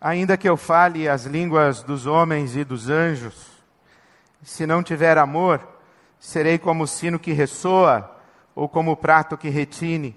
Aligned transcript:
Ainda 0.00 0.36
que 0.36 0.48
eu 0.48 0.56
fale 0.56 1.08
as 1.08 1.24
línguas 1.24 1.82
dos 1.82 2.06
homens 2.06 2.54
e 2.54 2.64
dos 2.64 2.90
anjos, 2.90 3.34
se 4.42 4.66
não 4.66 4.82
tiver 4.82 5.16
amor, 5.16 5.66
serei 6.20 6.58
como 6.58 6.84
o 6.84 6.86
sino 6.86 7.18
que 7.18 7.32
ressoa 7.32 8.14
ou 8.54 8.68
como 8.68 8.92
o 8.92 8.96
prato 8.96 9.36
que 9.36 9.48
retine. 9.48 10.16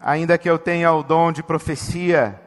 Ainda 0.00 0.36
que 0.36 0.48
eu 0.48 0.58
tenha 0.58 0.92
o 0.92 1.02
dom 1.02 1.32
de 1.32 1.42
profecia 1.42 2.40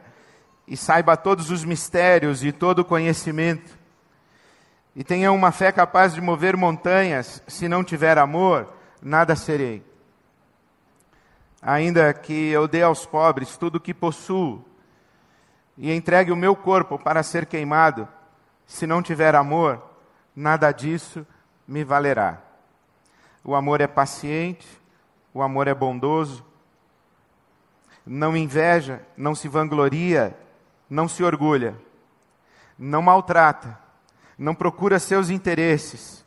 e 0.66 0.76
saiba 0.76 1.16
todos 1.16 1.50
os 1.50 1.64
mistérios 1.64 2.44
e 2.44 2.52
todo 2.52 2.80
o 2.80 2.84
conhecimento, 2.84 3.76
e 4.94 5.04
tenha 5.04 5.30
uma 5.30 5.52
fé 5.52 5.70
capaz 5.70 6.14
de 6.14 6.20
mover 6.20 6.56
montanhas, 6.56 7.42
se 7.46 7.68
não 7.68 7.84
tiver 7.84 8.16
amor, 8.16 8.72
nada 9.02 9.36
serei. 9.36 9.84
Ainda 11.60 12.12
que 12.14 12.48
eu 12.48 12.66
dê 12.66 12.82
aos 12.82 13.04
pobres 13.04 13.56
tudo 13.56 13.76
o 13.76 13.80
que 13.80 13.92
possuo, 13.92 14.64
e 15.76 15.92
entregue 15.92 16.32
o 16.32 16.36
meu 16.36 16.56
corpo 16.56 16.98
para 16.98 17.22
ser 17.22 17.46
queimado, 17.46 18.08
se 18.66 18.86
não 18.86 19.02
tiver 19.02 19.34
amor, 19.34 19.82
nada 20.34 20.72
disso 20.72 21.26
me 21.66 21.84
valerá. 21.84 22.40
O 23.44 23.54
amor 23.54 23.80
é 23.80 23.86
paciente, 23.86 24.66
o 25.32 25.42
amor 25.42 25.68
é 25.68 25.74
bondoso, 25.74 26.44
não 28.04 28.36
inveja, 28.36 29.02
não 29.16 29.34
se 29.34 29.48
vangloria, 29.48 30.36
não 30.88 31.08
se 31.08 31.22
orgulha, 31.22 31.76
não 32.78 33.02
maltrata, 33.02 33.78
não 34.38 34.54
procura 34.54 34.98
seus 34.98 35.30
interesses 35.30 36.24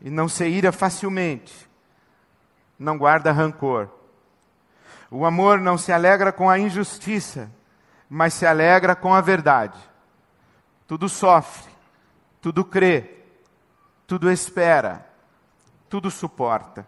e 0.00 0.10
não 0.10 0.28
se 0.28 0.46
ira 0.46 0.72
facilmente, 0.72 1.68
não 2.78 2.98
guarda 2.98 3.32
rancor. 3.32 3.88
O 5.10 5.24
amor 5.24 5.60
não 5.60 5.76
se 5.76 5.92
alegra 5.92 6.32
com 6.32 6.48
a 6.48 6.58
injustiça, 6.58 7.50
mas 8.10 8.34
se 8.34 8.44
alegra 8.44 8.96
com 8.96 9.14
a 9.14 9.20
verdade. 9.20 9.78
Tudo 10.88 11.08
sofre, 11.08 11.70
tudo 12.40 12.64
crê, 12.64 13.18
tudo 14.04 14.28
espera, 14.28 15.06
tudo 15.88 16.10
suporta. 16.10 16.84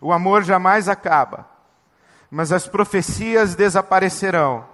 O 0.00 0.10
amor 0.10 0.42
jamais 0.42 0.88
acaba, 0.88 1.46
mas 2.30 2.50
as 2.50 2.66
profecias 2.66 3.54
desaparecerão, 3.54 4.66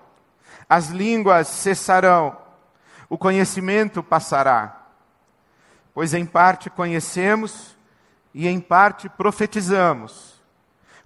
as 0.68 0.88
línguas 0.88 1.48
cessarão, 1.48 2.36
o 3.08 3.18
conhecimento 3.18 4.04
passará. 4.04 4.76
Pois 5.92 6.14
em 6.14 6.24
parte 6.24 6.70
conhecemos 6.70 7.76
e 8.32 8.46
em 8.46 8.60
parte 8.60 9.08
profetizamos. 9.08 10.40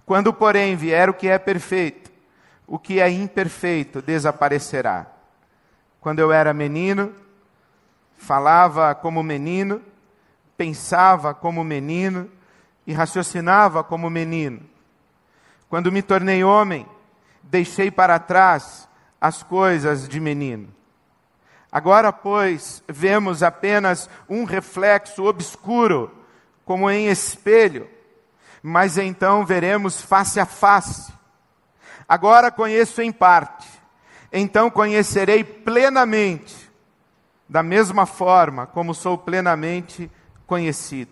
Quando, 0.05 0.31
porém, 0.31 0.75
vier 0.75 1.09
o 1.09 1.13
que 1.15 1.27
é 1.27 1.39
perfeito, 1.39 2.04
o 2.67 2.79
que 2.79 2.99
é 2.99 3.09
imperfeito 3.09 4.01
desaparecerá. 4.01 5.07
Quando 5.99 6.19
eu 6.19 6.31
era 6.31 6.53
menino, 6.53 7.13
falava 8.17 8.93
como 8.95 9.23
menino, 9.23 9.81
pensava 10.57 11.33
como 11.33 11.63
menino 11.63 12.29
e 12.85 12.93
raciocinava 12.93 13.83
como 13.83 14.09
menino. 14.09 14.61
Quando 15.69 15.91
me 15.91 16.01
tornei 16.01 16.43
homem, 16.43 16.87
deixei 17.43 17.91
para 17.91 18.19
trás 18.19 18.87
as 19.19 19.43
coisas 19.43 20.07
de 20.07 20.19
menino. 20.19 20.73
Agora, 21.71 22.13
pois, 22.13 22.83
vemos 22.87 23.43
apenas 23.43 24.09
um 24.29 24.43
reflexo 24.45 25.25
obscuro, 25.25 26.09
como 26.63 26.89
em 26.89 27.07
espelho, 27.07 27.89
mas 28.63 28.97
então 28.97 29.45
veremos 29.45 30.01
face 30.01 30.39
a 30.39 30.45
face. 30.45 31.14
Agora 32.07 32.51
conheço 32.51 33.01
em 33.01 33.11
parte, 33.11 33.67
então 34.31 34.69
conhecerei 34.69 35.43
plenamente, 35.43 36.71
da 37.49 37.63
mesma 37.63 38.05
forma 38.05 38.67
como 38.67 38.93
sou 38.93 39.17
plenamente 39.17 40.09
conhecido. 40.45 41.11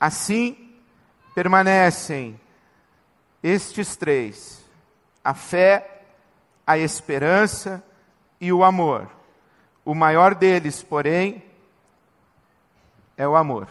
Assim 0.00 0.74
permanecem 1.34 2.40
estes 3.42 3.96
três: 3.96 4.64
a 5.22 5.34
fé, 5.34 6.02
a 6.66 6.78
esperança 6.78 7.84
e 8.40 8.52
o 8.52 8.64
amor. 8.64 9.10
O 9.84 9.94
maior 9.94 10.34
deles, 10.34 10.82
porém, 10.82 11.44
é 13.16 13.28
o 13.28 13.36
amor. 13.36 13.68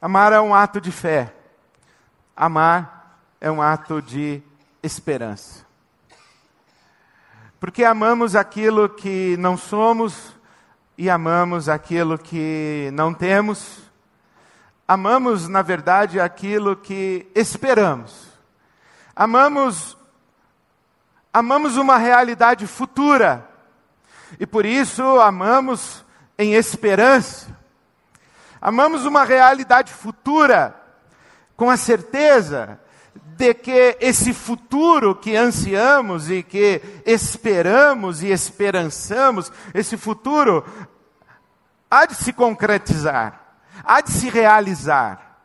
Amar 0.00 0.32
é 0.32 0.40
um 0.40 0.54
ato 0.54 0.80
de 0.80 0.90
fé. 0.90 1.32
Amar 2.36 3.03
é 3.44 3.50
um 3.50 3.60
ato 3.60 4.00
de 4.00 4.42
esperança. 4.82 5.66
Porque 7.60 7.84
amamos 7.84 8.34
aquilo 8.34 8.88
que 8.88 9.36
não 9.38 9.54
somos 9.54 10.34
e 10.96 11.10
amamos 11.10 11.68
aquilo 11.68 12.16
que 12.16 12.88
não 12.94 13.12
temos. 13.12 13.82
Amamos, 14.88 15.46
na 15.46 15.60
verdade, 15.60 16.18
aquilo 16.18 16.74
que 16.74 17.30
esperamos. 17.34 18.28
Amamos 19.14 19.94
amamos 21.30 21.76
uma 21.76 21.98
realidade 21.98 22.66
futura. 22.66 23.46
E 24.40 24.46
por 24.46 24.64
isso 24.64 25.20
amamos 25.20 26.02
em 26.38 26.54
esperança. 26.54 27.54
Amamos 28.58 29.04
uma 29.04 29.22
realidade 29.22 29.92
futura 29.92 30.74
com 31.54 31.68
a 31.68 31.76
certeza 31.76 32.80
de 33.36 33.54
que 33.54 33.96
esse 34.00 34.32
futuro 34.32 35.14
que 35.14 35.36
ansiamos 35.36 36.30
e 36.30 36.42
que 36.42 36.80
esperamos 37.04 38.22
e 38.22 38.28
esperançamos, 38.28 39.50
esse 39.72 39.96
futuro 39.96 40.64
há 41.90 42.06
de 42.06 42.14
se 42.14 42.32
concretizar, 42.32 43.56
há 43.84 44.00
de 44.00 44.10
se 44.10 44.28
realizar. 44.28 45.40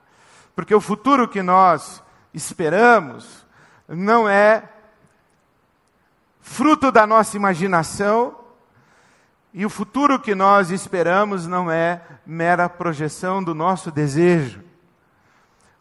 Porque 0.55 0.73
o 0.73 0.81
futuro 0.81 1.27
que 1.27 1.41
nós 1.41 2.03
esperamos 2.33 3.45
não 3.87 4.27
é 4.29 4.63
fruto 6.41 6.91
da 6.91 7.05
nossa 7.05 7.37
imaginação, 7.37 8.35
e 9.53 9.65
o 9.65 9.69
futuro 9.69 10.19
que 10.19 10.35
nós 10.35 10.69
esperamos 10.69 11.47
não 11.47 11.71
é 11.71 12.01
mera 12.25 12.69
projeção 12.69 13.43
do 13.43 13.55
nosso 13.55 13.89
desejo. 13.91 14.68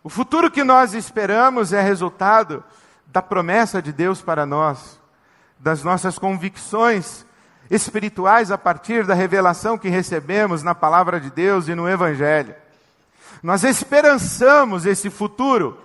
O 0.02 0.08
futuro 0.08 0.50
que 0.50 0.62
nós 0.62 0.94
esperamos 0.94 1.72
é 1.72 1.82
resultado 1.82 2.62
da 3.06 3.20
promessa 3.20 3.82
de 3.82 3.92
Deus 3.92 4.22
para 4.22 4.46
nós, 4.46 4.98
das 5.58 5.82
nossas 5.82 6.18
convicções 6.18 7.26
espirituais 7.68 8.50
a 8.50 8.56
partir 8.56 9.04
da 9.04 9.14
revelação 9.14 9.76
que 9.76 9.88
recebemos 9.88 10.62
na 10.62 10.74
palavra 10.74 11.20
de 11.20 11.30
Deus 11.30 11.66
e 11.68 11.74
no 11.74 11.88
Evangelho. 11.88 12.54
Nós 13.42 13.64
esperançamos 13.64 14.86
esse 14.86 15.10
futuro, 15.10 15.78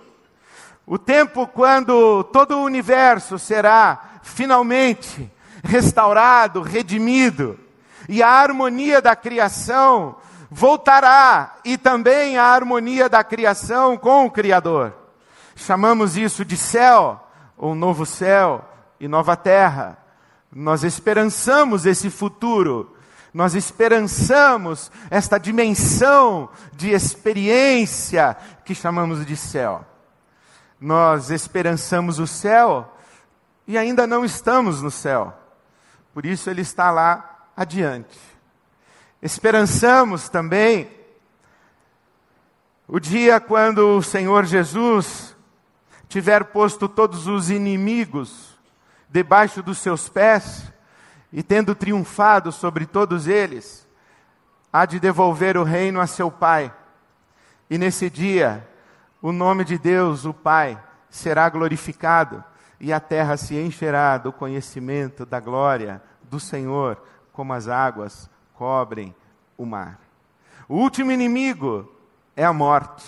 o 0.86 0.96
tempo 0.96 1.46
quando 1.46 2.22
todo 2.24 2.56
o 2.56 2.64
universo 2.64 3.38
será 3.38 4.20
finalmente 4.22 5.30
restaurado, 5.62 6.62
redimido, 6.62 7.58
e 8.08 8.22
a 8.22 8.28
harmonia 8.28 9.02
da 9.02 9.16
criação 9.16 10.16
voltará 10.54 11.56
e 11.64 11.76
também 11.76 12.38
a 12.38 12.44
harmonia 12.44 13.08
da 13.08 13.24
criação 13.24 13.96
com 13.96 14.24
o 14.24 14.30
Criador. 14.30 14.94
Chamamos 15.56 16.16
isso 16.16 16.44
de 16.44 16.56
céu, 16.56 17.20
ou 17.56 17.74
novo 17.74 18.06
céu 18.06 18.64
e 19.00 19.08
nova 19.08 19.36
terra. 19.36 19.98
Nós 20.52 20.84
esperançamos 20.84 21.86
esse 21.86 22.08
futuro, 22.08 22.96
nós 23.32 23.56
esperançamos 23.56 24.92
esta 25.10 25.38
dimensão 25.38 26.48
de 26.72 26.90
experiência 26.90 28.36
que 28.64 28.76
chamamos 28.76 29.26
de 29.26 29.36
céu. 29.36 29.84
Nós 30.80 31.30
esperançamos 31.30 32.20
o 32.20 32.28
céu 32.28 32.96
e 33.66 33.76
ainda 33.76 34.06
não 34.06 34.24
estamos 34.24 34.80
no 34.80 34.90
céu, 34.90 35.36
por 36.12 36.24
isso 36.24 36.48
ele 36.48 36.60
está 36.60 36.92
lá 36.92 37.48
adiante. 37.56 38.33
Esperançamos 39.24 40.28
também 40.28 40.86
o 42.86 43.00
dia 43.00 43.40
quando 43.40 43.96
o 43.96 44.02
Senhor 44.02 44.44
Jesus 44.44 45.34
tiver 46.06 46.44
posto 46.44 46.86
todos 46.86 47.26
os 47.26 47.48
inimigos 47.48 48.58
debaixo 49.08 49.62
dos 49.62 49.78
seus 49.78 50.10
pés 50.10 50.70
e 51.32 51.42
tendo 51.42 51.74
triunfado 51.74 52.52
sobre 52.52 52.84
todos 52.84 53.26
eles, 53.26 53.88
há 54.70 54.84
de 54.84 55.00
devolver 55.00 55.56
o 55.56 55.64
reino 55.64 56.02
a 56.02 56.06
seu 56.06 56.30
Pai. 56.30 56.70
E 57.70 57.78
nesse 57.78 58.10
dia, 58.10 58.68
o 59.22 59.32
nome 59.32 59.64
de 59.64 59.78
Deus, 59.78 60.26
o 60.26 60.34
Pai, 60.34 60.78
será 61.08 61.48
glorificado 61.48 62.44
e 62.78 62.92
a 62.92 63.00
terra 63.00 63.38
se 63.38 63.58
encherá 63.58 64.18
do 64.18 64.30
conhecimento 64.30 65.24
da 65.24 65.40
glória 65.40 66.02
do 66.24 66.38
Senhor, 66.38 67.02
como 67.32 67.54
as 67.54 67.68
águas 67.68 68.28
cobrem 68.64 69.14
o 69.58 69.66
mar. 69.66 70.00
O 70.66 70.76
último 70.76 71.12
inimigo 71.12 71.86
é 72.34 72.46
a 72.46 72.52
morte. 72.52 73.04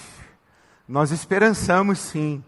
Nós 0.87 1.11
esperançamos 1.11 1.99
sim 1.99 2.45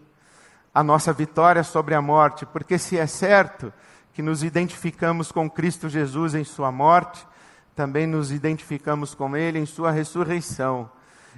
a 0.71 0.83
nossa 0.83 1.11
vitória 1.11 1.63
sobre 1.63 1.95
a 1.95 2.01
morte, 2.03 2.45
porque 2.45 2.77
se 2.77 2.99
é 2.99 3.07
certo 3.07 3.73
que 4.13 4.21
nos 4.21 4.43
identificamos 4.43 5.31
com 5.31 5.49
Cristo 5.49 5.89
Jesus 5.89 6.35
em 6.35 6.43
Sua 6.43 6.71
morte, 6.71 7.25
também 7.75 8.05
nos 8.05 8.31
identificamos 8.31 9.15
com 9.15 9.35
Ele 9.35 9.57
em 9.57 9.65
Sua 9.65 9.89
ressurreição. 9.89 10.87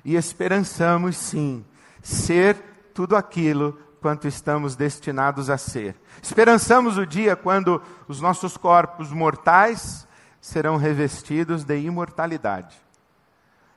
E 0.03 0.17
esperançamos, 0.17 1.15
sim, 1.15 1.63
ser 2.01 2.57
tudo 2.93 3.15
aquilo 3.15 3.79
quanto 4.01 4.27
estamos 4.27 4.75
destinados 4.75 5.49
a 5.49 5.57
ser. 5.57 5.95
Esperançamos 6.21 6.97
o 6.97 7.05
dia 7.05 7.37
quando 7.37 7.81
os 8.09 8.19
nossos 8.19 8.57
corpos 8.57 9.09
mortais 9.09 10.05
serão 10.41 10.75
revestidos 10.75 11.63
de 11.63 11.77
imortalidade. 11.79 12.75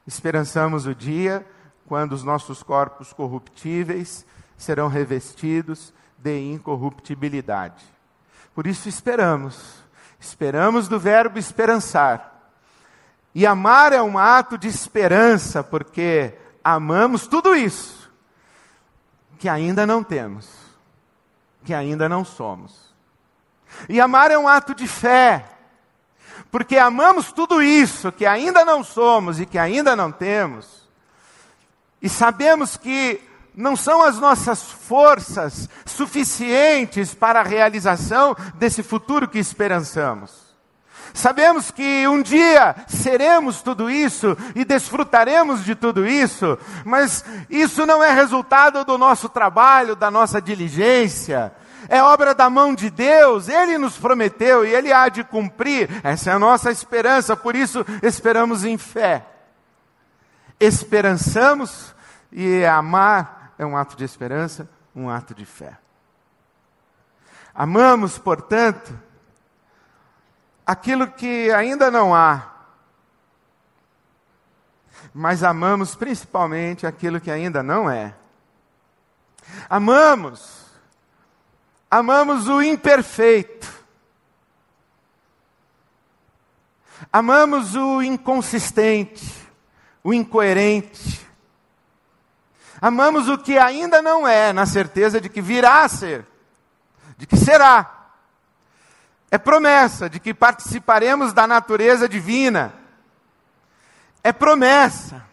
Esperançamos 0.07 0.87
o 0.87 0.95
dia 0.95 1.47
quando 1.87 2.13
os 2.13 2.25
nossos 2.25 2.63
corpos 2.63 3.13
corruptíveis 3.13 4.27
serão 4.57 4.89
revestidos 4.89 5.93
de 6.19 6.53
incorruptibilidade. 6.53 7.85
Por 8.55 8.67
isso 8.67 8.89
esperamos. 8.89 9.85
Esperamos 10.19 10.89
do 10.89 10.99
verbo 10.99 11.39
esperançar. 11.39 12.33
E 13.35 13.47
amar 13.47 13.93
é 13.93 14.01
um 14.01 14.17
ato 14.17 14.57
de 14.57 14.69
esperança, 14.69 15.63
porque 15.63 16.39
amamos 16.63 17.27
tudo 17.27 17.55
isso 17.55 18.05
que 19.39 19.49
ainda 19.49 19.87
não 19.87 20.03
temos, 20.03 20.49
que 21.65 21.75
ainda 21.75 22.09
não 22.09 22.25
somos. 22.25 22.95
E 23.89 24.01
amar 24.01 24.31
é 24.31 24.39
um 24.39 24.49
ato 24.49 24.75
de 24.75 24.87
fé, 24.87 25.45
porque 26.55 26.79
amamos 26.79 27.33
tudo 27.33 27.61
isso 27.61 28.12
que 28.12 28.25
ainda 28.25 28.65
não 28.65 28.85
somos 28.85 29.41
e 29.41 29.45
que 29.45 29.59
ainda 29.59 29.97
não 29.97 30.12
temos, 30.12 30.89
e 32.01 32.09
sabemos 32.09 32.77
que 32.77 33.21
não 33.56 33.75
são 33.75 34.05
as 34.05 34.21
nossas 34.21 34.62
forças 34.62 35.69
suficientes 35.85 37.12
para 37.12 37.41
a 37.41 37.43
realização 37.43 38.37
desse 38.55 38.85
futuro 38.85 39.27
que 39.27 39.37
esperançamos. 39.37 40.31
Sabemos 41.12 41.73
que 41.73 42.06
um 42.06 42.23
dia 42.23 42.77
seremos 42.87 43.61
tudo 43.61 43.91
isso 43.91 44.37
e 44.55 44.65
desfrutaremos 44.65 45.65
de 45.65 45.75
tudo 45.75 46.06
isso, 46.06 46.56
mas 46.85 47.25
isso 47.51 47.85
não 47.85 48.01
é 48.01 48.12
resultado 48.12 48.85
do 48.85 48.97
nosso 48.97 49.29
trabalho, 49.29 49.97
da 49.97 50.09
nossa 50.09 50.41
diligência. 50.41 51.53
É 51.89 52.03
obra 52.03 52.35
da 52.35 52.49
mão 52.49 52.75
de 52.75 52.91
Deus, 52.91 53.49
Ele 53.49 53.79
nos 53.79 53.99
prometeu 53.99 54.65
e 54.65 54.75
Ele 54.75 54.93
há 54.93 55.09
de 55.09 55.25
cumprir. 55.25 55.89
Essa 56.03 56.31
é 56.31 56.33
a 56.35 56.39
nossa 56.39 56.71
esperança, 56.71 57.37
por 57.37 57.55
isso 57.55 57.85
esperamos 58.03 58.65
em 58.65 58.79
fé. 58.79 59.27
Esperançamos 60.59 61.95
e 62.31 62.65
amar 62.65 63.55
é 63.59 63.67
um 63.67 63.77
ato 63.77 63.97
de 63.97 64.05
esperança, 64.05 64.69
um 64.95 65.09
ato 65.09 65.35
de 65.35 65.45
fé. 65.45 65.79
Amamos, 67.55 68.19
portanto, 68.19 68.99
aquilo 70.67 71.07
que 71.07 71.51
ainda 71.53 71.91
não 71.91 72.15
há, 72.15 72.51
mas 75.13 75.45
amamos 75.45 75.95
principalmente 75.95 76.87
aquilo 76.87 77.21
que 77.21 77.31
ainda 77.31 77.63
não 77.63 77.89
é. 77.89 78.15
Amamos, 79.69 80.64
amamos 81.99 82.49
o 82.49 82.62
imperfeito, 82.62 83.73
amamos 87.12 87.75
o 87.75 88.02
inconsistente, 88.02 89.25
o 90.02 90.12
incoerente, 90.12 91.25
Amamos 92.81 93.31
o 93.31 93.38
que 93.38 93.56
ainda 93.56 94.02
não 94.02 94.29
é, 94.29 94.52
na 94.52 94.67
certeza 94.67 95.19
de 95.19 95.31
que 95.31 95.41
virá 95.41 95.85
a 95.85 95.88
ser, 95.88 96.26
de 97.17 97.26
que 97.26 97.35
será. 97.35 98.11
É 99.31 99.38
promessa 99.38 100.11
de 100.11 100.20
que 100.20 100.35
participaremos 100.35 101.32
da 101.32 101.46
natureza 101.46 102.06
divina. 102.06 102.75
É 104.23 104.35
promessa. 104.35 105.25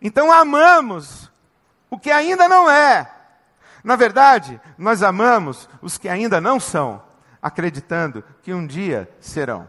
Então 0.00 0.32
amamos 0.32 1.30
o 1.90 1.98
que 1.98 2.10
ainda 2.10 2.48
não 2.48 2.70
é. 2.70 3.10
Na 3.84 3.96
verdade, 3.96 4.58
nós 4.78 5.02
amamos 5.02 5.68
os 5.82 5.98
que 5.98 6.08
ainda 6.08 6.40
não 6.40 6.58
são, 6.58 7.02
acreditando 7.42 8.24
que 8.42 8.54
um 8.54 8.66
dia 8.66 9.14
serão. 9.20 9.68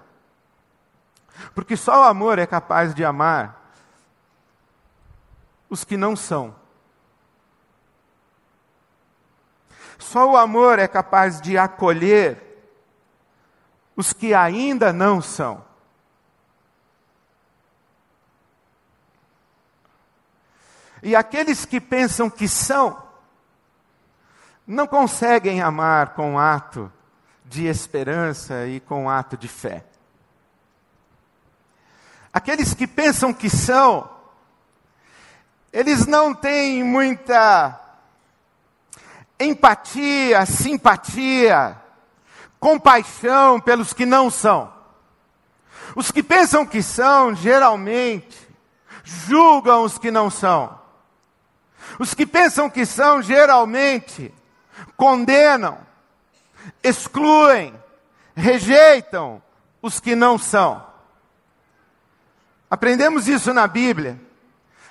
Porque 1.54 1.76
só 1.76 2.00
o 2.00 2.08
amor 2.08 2.40
é 2.40 2.48
capaz 2.48 2.96
de 2.96 3.04
amar 3.04 3.74
os 5.70 5.84
que 5.84 5.98
não 5.98 6.16
são. 6.16 6.56
Só 10.00 10.32
o 10.32 10.38
amor 10.38 10.80
é 10.80 10.88
capaz 10.88 11.42
de 11.42 11.58
acolher 11.58 12.42
os 13.98 14.14
que 14.14 14.34
ainda 14.34 14.94
não 14.94 15.22
são. 15.22 15.64
E 21.04 21.16
aqueles 21.16 21.66
que 21.66 21.82
pensam 21.82 22.30
que 22.30 22.48
são, 22.48 23.05
não 24.66 24.88
conseguem 24.88 25.62
amar 25.62 26.14
com 26.14 26.40
ato 26.40 26.92
de 27.46 27.68
esperança 27.68 28.66
e 28.66 28.80
com 28.80 29.10
ato 29.10 29.38
de 29.38 29.48
fé. 29.48 29.86
Aqueles 32.34 32.74
que 32.74 32.88
pensam 32.88 33.34
que 33.34 33.50
são, 33.50 34.10
eles 35.72 36.06
não 36.06 36.34
têm 36.34 36.84
muita 36.84 37.80
empatia, 39.40 40.46
simpatia, 40.46 41.78
compaixão 42.60 43.60
pelos 43.60 43.94
que 43.94 44.06
não 44.06 44.30
são. 44.30 44.74
Os 45.96 46.12
que 46.12 46.24
pensam 46.24 46.66
que 46.66 46.82
são, 46.82 47.36
geralmente, 47.36 48.38
julgam 49.04 49.84
os 49.84 49.98
que 49.98 50.10
não 50.10 50.30
são. 50.30 50.78
Os 52.00 52.14
que 52.14 52.26
pensam 52.26 52.70
que 52.70 52.86
são, 52.86 53.22
geralmente, 53.22 54.34
condenam, 54.96 55.78
excluem, 56.84 57.74
rejeitam 58.36 59.42
os 59.82 60.00
que 60.00 60.16
não 60.16 60.38
são. 60.38 60.86
Aprendemos 62.70 63.28
isso 63.28 63.54
na 63.54 63.68
Bíblia. 63.68 64.20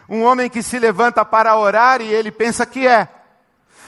Um 0.08 0.22
homem 0.22 0.48
que 0.48 0.62
se 0.62 0.78
levanta 0.78 1.24
para 1.24 1.56
orar 1.56 2.00
e 2.00 2.06
ele 2.06 2.30
pensa 2.30 2.64
que 2.64 2.86
é. 2.86 3.08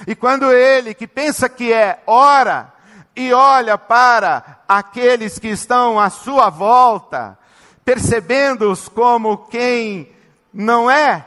E 0.06 0.14
quando 0.14 0.52
ele, 0.52 0.94
que 0.94 1.06
pensa 1.06 1.48
que 1.48 1.72
é, 1.72 2.02
ora 2.06 2.72
e 3.14 3.32
olha 3.32 3.78
para 3.78 4.60
aqueles 4.68 5.38
que 5.38 5.48
estão 5.48 5.98
à 5.98 6.10
sua 6.10 6.50
volta, 6.50 7.38
percebendo-os 7.84 8.88
como 8.88 9.38
quem 9.46 10.12
não 10.52 10.90
é, 10.90 11.24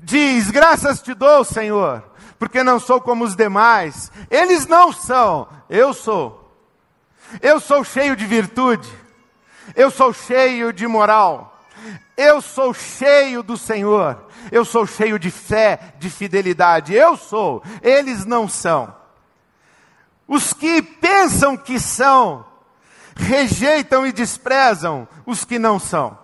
diz: 0.00 0.50
Graças 0.50 1.00
te 1.02 1.14
dou, 1.14 1.44
Senhor, 1.44 2.09
porque 2.40 2.64
não 2.64 2.80
sou 2.80 3.00
como 3.00 3.22
os 3.22 3.36
demais. 3.36 4.10
Eles 4.28 4.66
não 4.66 4.92
são, 4.92 5.46
eu 5.68 5.94
sou. 5.94 6.52
Eu 7.40 7.60
sou 7.60 7.84
cheio 7.84 8.16
de 8.16 8.26
virtude, 8.26 8.90
eu 9.76 9.88
sou 9.88 10.12
cheio 10.12 10.72
de 10.72 10.84
moral, 10.88 11.56
eu 12.16 12.40
sou 12.40 12.74
cheio 12.74 13.40
do 13.40 13.56
Senhor 13.56 14.28
eu 14.50 14.64
sou 14.64 14.86
cheio 14.86 15.18
de 15.18 15.30
fé, 15.30 15.94
de 15.98 16.08
fidelidade. 16.08 16.94
Eu 16.94 17.16
sou, 17.16 17.62
eles 17.82 18.24
não 18.24 18.48
são. 18.48 18.94
Os 20.26 20.52
que 20.52 20.80
pensam 20.80 21.56
que 21.56 21.80
são, 21.80 22.46
rejeitam 23.16 24.06
e 24.06 24.12
desprezam 24.12 25.08
os 25.26 25.44
que 25.44 25.58
não 25.58 25.78
são. 25.78 26.18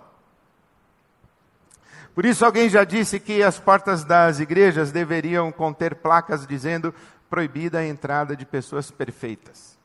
Por 2.17 2.25
isso, 2.25 2.47
alguém 2.47 2.67
já 2.67 2.83
disse 2.83 3.21
que 3.21 3.43
as 3.43 3.61
portas 3.61 4.03
das 4.03 4.41
igrejas 4.41 4.91
deveriam 4.91 5.53
conter 5.53 5.97
placas 5.97 6.47
dizendo 6.47 6.95
proibida 7.29 7.81
a 7.81 7.87
entrada 7.87 8.35
de 8.35 8.47
pessoas 8.47 8.91
perfeitas. 8.91 9.77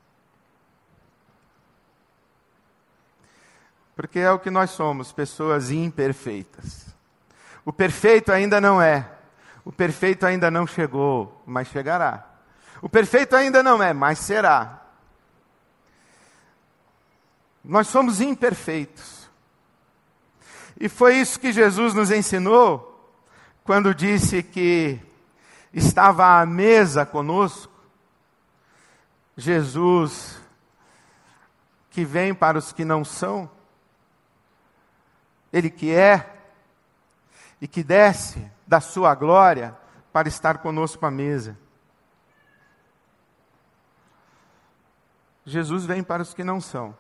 Porque 3.97 4.19
é 4.19 4.31
o 4.31 4.39
que 4.39 4.49
nós 4.49 4.69
somos, 4.69 5.11
pessoas 5.11 5.71
imperfeitas. 5.71 6.95
O 7.65 7.73
perfeito 7.73 8.31
ainda 8.31 8.61
não 8.61 8.81
é. 8.81 9.11
O 9.65 9.71
perfeito 9.73 10.25
ainda 10.25 10.49
não 10.49 10.65
chegou, 10.65 11.43
mas 11.45 11.67
chegará. 11.67 12.25
O 12.81 12.87
perfeito 12.87 13.35
ainda 13.35 13.61
não 13.61 13.83
é, 13.83 13.91
mas 13.91 14.19
será. 14.19 14.83
Nós 17.61 17.87
somos 17.87 18.21
imperfeitos. 18.21 19.20
E 20.81 20.89
foi 20.89 21.17
isso 21.17 21.39
que 21.39 21.53
Jesus 21.53 21.93
nos 21.93 22.09
ensinou 22.09 23.15
quando 23.63 23.93
disse 23.93 24.41
que 24.41 24.99
estava 25.71 26.41
à 26.41 26.43
mesa 26.43 27.05
conosco. 27.05 27.71
Jesus, 29.37 30.41
que 31.91 32.03
vem 32.03 32.33
para 32.33 32.57
os 32.57 32.73
que 32.73 32.83
não 32.83 33.05
são, 33.05 33.47
Ele 35.53 35.69
que 35.69 35.93
é, 35.93 36.35
e 37.61 37.67
que 37.67 37.83
desce 37.83 38.51
da 38.65 38.81
sua 38.81 39.13
glória 39.13 39.77
para 40.11 40.27
estar 40.27 40.57
conosco 40.57 41.05
à 41.05 41.11
mesa. 41.11 41.55
Jesus 45.45 45.85
vem 45.85 46.01
para 46.01 46.23
os 46.23 46.33
que 46.33 46.43
não 46.43 46.59
são. 46.59 46.97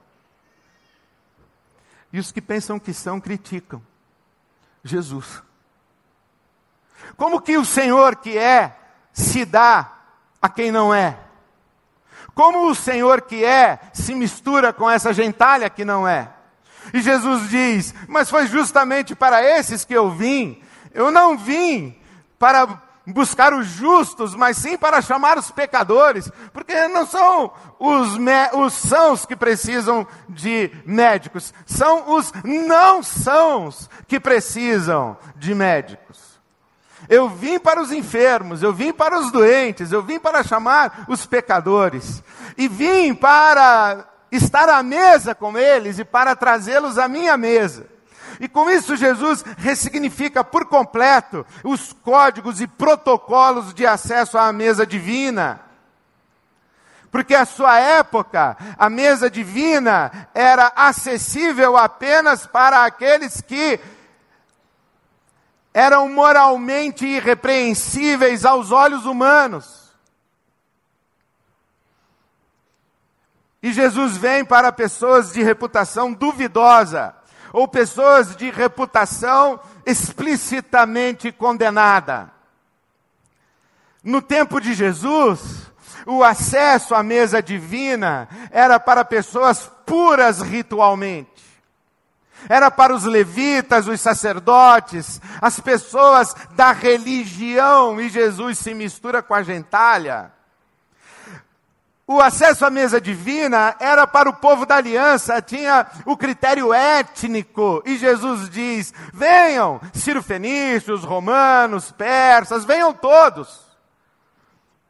E 2.13 2.19
os 2.19 2.31
que 2.31 2.41
pensam 2.41 2.79
que 2.79 2.93
são 2.93 3.19
criticam 3.19 3.81
Jesus. 4.83 5.41
Como 7.15 7.41
que 7.41 7.57
o 7.57 7.65
Senhor 7.65 8.15
que 8.15 8.37
é 8.37 8.77
se 9.13 9.45
dá 9.45 9.91
a 10.41 10.49
quem 10.49 10.71
não 10.71 10.93
é? 10.93 11.17
Como 12.33 12.69
o 12.69 12.75
Senhor 12.75 13.21
que 13.21 13.43
é 13.43 13.79
se 13.93 14.15
mistura 14.15 14.71
com 14.73 14.89
essa 14.89 15.13
gentalha 15.13 15.69
que 15.69 15.85
não 15.85 16.07
é? 16.07 16.29
E 16.93 17.01
Jesus 17.01 17.49
diz: 17.49 17.93
Mas 18.07 18.29
foi 18.29 18.47
justamente 18.47 19.15
para 19.15 19.43
esses 19.43 19.85
que 19.85 19.93
eu 19.93 20.09
vim. 20.09 20.61
Eu 20.93 21.11
não 21.11 21.37
vim 21.37 21.95
para 22.39 22.81
buscar 23.11 23.53
os 23.53 23.67
justos, 23.67 24.35
mas 24.35 24.57
sim 24.57 24.77
para 24.77 25.01
chamar 25.01 25.37
os 25.37 25.51
pecadores, 25.51 26.31
porque 26.53 26.87
não 26.87 27.05
são 27.05 27.51
os, 27.79 28.17
os 28.53 28.73
sãos 28.73 29.25
que 29.25 29.35
precisam 29.35 30.07
de 30.29 30.71
médicos, 30.85 31.53
são 31.65 32.15
os 32.15 32.31
não 32.43 33.03
sãos 33.03 33.89
que 34.07 34.19
precisam 34.19 35.17
de 35.35 35.53
médicos. 35.53 36.39
Eu 37.09 37.27
vim 37.27 37.59
para 37.59 37.81
os 37.81 37.91
enfermos, 37.91 38.63
eu 38.63 38.71
vim 38.71 38.93
para 38.93 39.19
os 39.19 39.31
doentes, 39.31 39.91
eu 39.91 40.01
vim 40.01 40.19
para 40.19 40.43
chamar 40.43 41.05
os 41.07 41.25
pecadores, 41.25 42.23
e 42.57 42.67
vim 42.67 43.13
para 43.13 44.05
estar 44.31 44.69
à 44.69 44.81
mesa 44.81 45.35
com 45.35 45.57
eles 45.57 45.99
e 45.99 46.05
para 46.05 46.35
trazê-los 46.35 46.97
à 46.97 47.07
minha 47.07 47.35
mesa. 47.35 47.90
E 48.41 48.47
com 48.47 48.67
isso, 48.71 48.95
Jesus 48.95 49.43
ressignifica 49.55 50.43
por 50.43 50.65
completo 50.65 51.45
os 51.63 51.93
códigos 51.93 52.59
e 52.59 52.65
protocolos 52.65 53.71
de 53.71 53.85
acesso 53.85 54.35
à 54.35 54.51
mesa 54.51 54.83
divina. 54.83 55.61
Porque 57.11 57.35
a 57.35 57.45
sua 57.45 57.79
época, 57.79 58.57
a 58.79 58.89
mesa 58.89 59.29
divina 59.29 60.27
era 60.33 60.73
acessível 60.75 61.77
apenas 61.77 62.47
para 62.47 62.83
aqueles 62.83 63.41
que 63.41 63.79
eram 65.71 66.09
moralmente 66.09 67.05
irrepreensíveis 67.05 68.43
aos 68.43 68.71
olhos 68.71 69.05
humanos. 69.05 69.93
E 73.61 73.71
Jesus 73.71 74.17
vem 74.17 74.43
para 74.43 74.71
pessoas 74.71 75.31
de 75.31 75.43
reputação 75.43 76.11
duvidosa 76.11 77.20
ou 77.53 77.67
pessoas 77.67 78.35
de 78.35 78.49
reputação 78.49 79.59
explicitamente 79.85 81.31
condenada. 81.31 82.31
No 84.03 84.21
tempo 84.21 84.59
de 84.59 84.73
Jesus, 84.73 85.71
o 86.05 86.23
acesso 86.23 86.95
à 86.95 87.03
mesa 87.03 87.41
divina 87.41 88.27
era 88.51 88.79
para 88.79 89.05
pessoas 89.05 89.71
puras 89.85 90.41
ritualmente. 90.41 91.29
Era 92.49 92.71
para 92.71 92.95
os 92.95 93.03
levitas, 93.03 93.87
os 93.87 94.01
sacerdotes, 94.01 95.21
as 95.39 95.59
pessoas 95.59 96.33
da 96.55 96.71
religião, 96.71 98.01
e 98.01 98.09
Jesus 98.09 98.57
se 98.57 98.73
mistura 98.73 99.21
com 99.21 99.35
a 99.35 99.43
gentalha. 99.43 100.31
O 102.11 102.19
acesso 102.19 102.65
à 102.65 102.69
mesa 102.69 102.99
divina 102.99 103.73
era 103.79 104.05
para 104.05 104.29
o 104.29 104.33
povo 104.33 104.65
da 104.65 104.75
aliança, 104.75 105.41
tinha 105.41 105.87
o 106.05 106.17
critério 106.17 106.73
étnico, 106.73 107.81
e 107.85 107.97
Jesus 107.97 108.49
diz: 108.49 108.93
venham, 109.13 109.79
Ciro-Fenícios, 109.93 111.05
romanos, 111.05 111.89
persas, 111.93 112.65
venham 112.65 112.93
todos. 112.93 113.61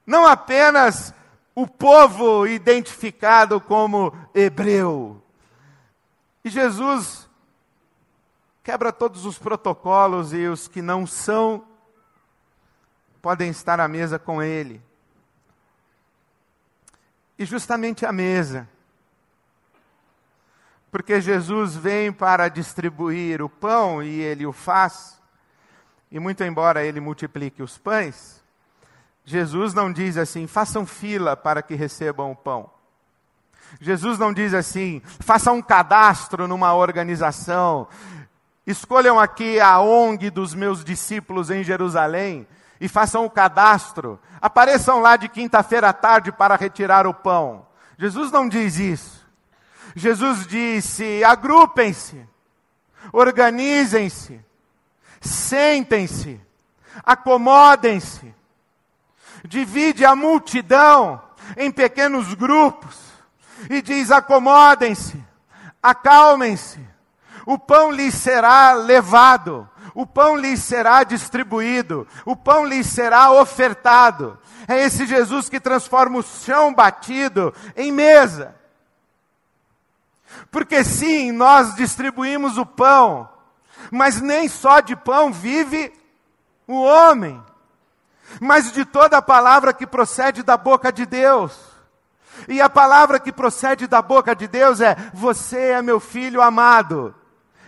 Não 0.04 0.26
apenas 0.26 1.14
o 1.54 1.68
povo 1.68 2.48
identificado 2.48 3.62
como 3.62 4.12
hebreu. 4.34 5.22
E 6.44 6.50
Jesus 6.50 7.30
quebra 8.64 8.92
todos 8.92 9.28
os 9.28 9.38
protocolos 9.38 10.34
e 10.34 10.48
os 10.48 10.68
que 10.68 10.82
não 10.82 11.06
são 11.06 11.66
podem 13.22 13.52
estar 13.52 13.80
à 13.80 13.88
mesa 13.88 14.18
com 14.18 14.42
ele 14.42 14.82
e 17.42 17.46
justamente 17.46 18.06
a 18.06 18.12
mesa. 18.12 18.70
Porque 20.92 21.20
Jesus 21.20 21.76
vem 21.76 22.14
para 22.14 22.48
distribuir 22.50 23.42
o 23.42 23.50
pão 23.50 24.04
e 24.04 24.22
ele 24.22 24.46
o 24.46 24.54
faz, 24.54 25.20
e 26.12 26.20
muito 26.20 26.44
embora 26.44 26.86
ele 26.86 27.00
multiplique 27.00 27.64
os 27.64 27.80
pães, 27.80 28.44
Jesus 29.26 29.74
não 29.74 29.92
diz 29.92 30.18
assim: 30.18 30.46
façam 30.46 30.86
fila 30.86 31.36
para 31.36 31.64
que 31.64 31.74
recebam 31.74 32.32
o 32.32 32.36
pão. 32.36 32.70
Jesus 33.80 34.20
não 34.20 34.32
diz 34.32 34.54
assim: 34.54 35.02
façam 35.20 35.56
um 35.56 35.62
cadastro 35.64 36.48
numa 36.48 36.76
organização, 36.76 37.88
escolham 38.68 39.20
aqui 39.20 39.60
a 39.60 39.80
ONG 39.80 40.30
dos 40.30 40.54
meus 40.54 40.84
discípulos 40.84 41.50
em 41.50 41.64
Jerusalém 41.64 42.46
e 42.82 42.88
façam 42.88 43.24
o 43.24 43.30
cadastro. 43.30 44.20
Apareçam 44.42 45.00
lá 45.00 45.16
de 45.16 45.30
quinta-feira 45.30 45.90
à 45.90 45.94
tarde 45.94 46.32
para 46.32 46.56
retirar 46.56 47.06
o 47.06 47.14
pão. 47.14 47.68
Jesus 47.98 48.32
não 48.32 48.50
diz 48.50 48.80
isso. 48.80 49.22
Jesus 49.96 50.48
disse: 50.48 51.24
agrupem-se, 51.24 52.28
organizem-se, 53.14 54.44
sentem-se, 55.22 56.42
acomodem-se. 57.04 58.34
Divide 59.44 60.04
a 60.04 60.16
multidão 60.16 61.22
em 61.58 61.72
pequenos 61.72 62.34
grupos 62.34 62.98
e 63.70 63.80
diz: 63.80 64.10
acomodem-se, 64.10 65.24
acalmem-se. 65.84 66.80
O 67.46 67.60
pão 67.60 67.92
lhes 67.92 68.16
será 68.16 68.74
levado 68.74 69.70
o 69.94 70.06
pão 70.06 70.36
lhes 70.36 70.64
será 70.64 71.04
distribuído, 71.04 72.08
o 72.26 72.36
pão 72.36 72.66
lhes 72.66 72.88
será 72.88 73.32
ofertado. 73.32 74.40
É 74.68 74.82
esse 74.84 75.06
Jesus 75.06 75.50
que 75.50 75.60
transforma 75.60 76.20
o 76.20 76.24
chão 76.24 76.74
batido 76.74 77.54
em 77.76 77.92
mesa. 77.92 78.56
Porque 80.50 80.84
sim, 80.84 81.32
nós 81.32 81.76
distribuímos 81.76 82.58
o 82.58 82.66
pão, 82.66 83.30
mas 83.92 84.22
nem 84.22 84.48
só 84.48 84.80
de 84.80 84.96
pão 84.96 85.32
vive 85.32 85.94
o 86.68 86.82
homem, 86.82 87.42
mas 88.40 88.72
de 88.72 88.86
toda 88.86 89.18
a 89.18 89.22
palavra 89.22 89.74
que 89.74 89.86
procede 89.86 90.42
da 90.42 90.56
boca 90.56 90.92
de 90.92 91.06
Deus. 91.06 91.72
E 92.48 92.62
a 92.62 92.70
palavra 92.70 93.20
que 93.20 93.32
procede 93.32 93.88
da 93.88 94.02
boca 94.02 94.34
de 94.34 94.48
Deus 94.48 94.80
é: 94.80 94.96
Você 95.14 95.72
é 95.72 95.82
meu 95.82 96.00
filho 96.00 96.42
amado, 96.42 97.14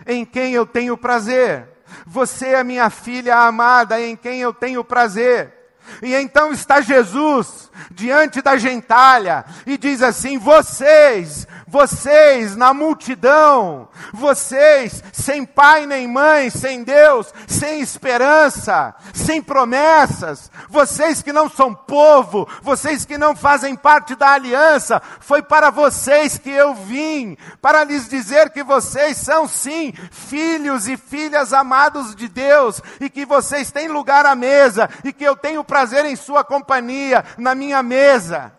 em 0.06 0.24
quem 0.24 0.54
eu 0.54 0.66
tenho 0.66 0.96
prazer. 0.96 1.73
Você 2.06 2.48
é 2.48 2.64
minha 2.64 2.90
filha 2.90 3.36
amada, 3.36 4.00
em 4.00 4.16
quem 4.16 4.40
eu 4.40 4.52
tenho 4.52 4.84
prazer. 4.84 5.63
E 6.02 6.14
então 6.14 6.52
está 6.52 6.80
Jesus 6.80 7.70
diante 7.90 8.42
da 8.42 8.56
gentalha 8.56 9.44
e 9.66 9.76
diz 9.76 10.02
assim: 10.02 10.38
Vocês 10.38 11.46
vocês 11.74 12.54
na 12.54 12.72
multidão, 12.72 13.88
vocês 14.12 15.02
sem 15.12 15.44
pai 15.44 15.86
nem 15.86 16.06
mãe, 16.06 16.48
sem 16.48 16.84
Deus, 16.84 17.34
sem 17.48 17.80
esperança, 17.80 18.94
sem 19.12 19.42
promessas, 19.42 20.52
vocês 20.68 21.20
que 21.20 21.32
não 21.32 21.50
são 21.50 21.74
povo, 21.74 22.48
vocês 22.62 23.04
que 23.04 23.18
não 23.18 23.34
fazem 23.34 23.74
parte 23.74 24.14
da 24.14 24.30
aliança, 24.30 25.02
foi 25.18 25.42
para 25.42 25.68
vocês 25.70 26.38
que 26.38 26.50
eu 26.50 26.74
vim, 26.74 27.36
para 27.60 27.82
lhes 27.82 28.08
dizer 28.08 28.50
que 28.50 28.62
vocês 28.62 29.16
são 29.16 29.48
sim 29.48 29.92
filhos 30.12 30.86
e 30.86 30.96
filhas 30.96 31.52
amados 31.52 32.14
de 32.14 32.28
Deus 32.28 32.80
e 33.00 33.10
que 33.10 33.26
vocês 33.26 33.72
têm 33.72 33.88
lugar 33.88 34.26
à 34.26 34.36
mesa 34.36 34.88
e 35.02 35.12
que 35.12 35.24
eu 35.24 35.34
tenho 35.34 35.64
prazer 35.74 36.04
em 36.04 36.14
sua 36.14 36.44
companhia, 36.44 37.24
na 37.36 37.52
minha 37.52 37.82
mesa. 37.82 38.52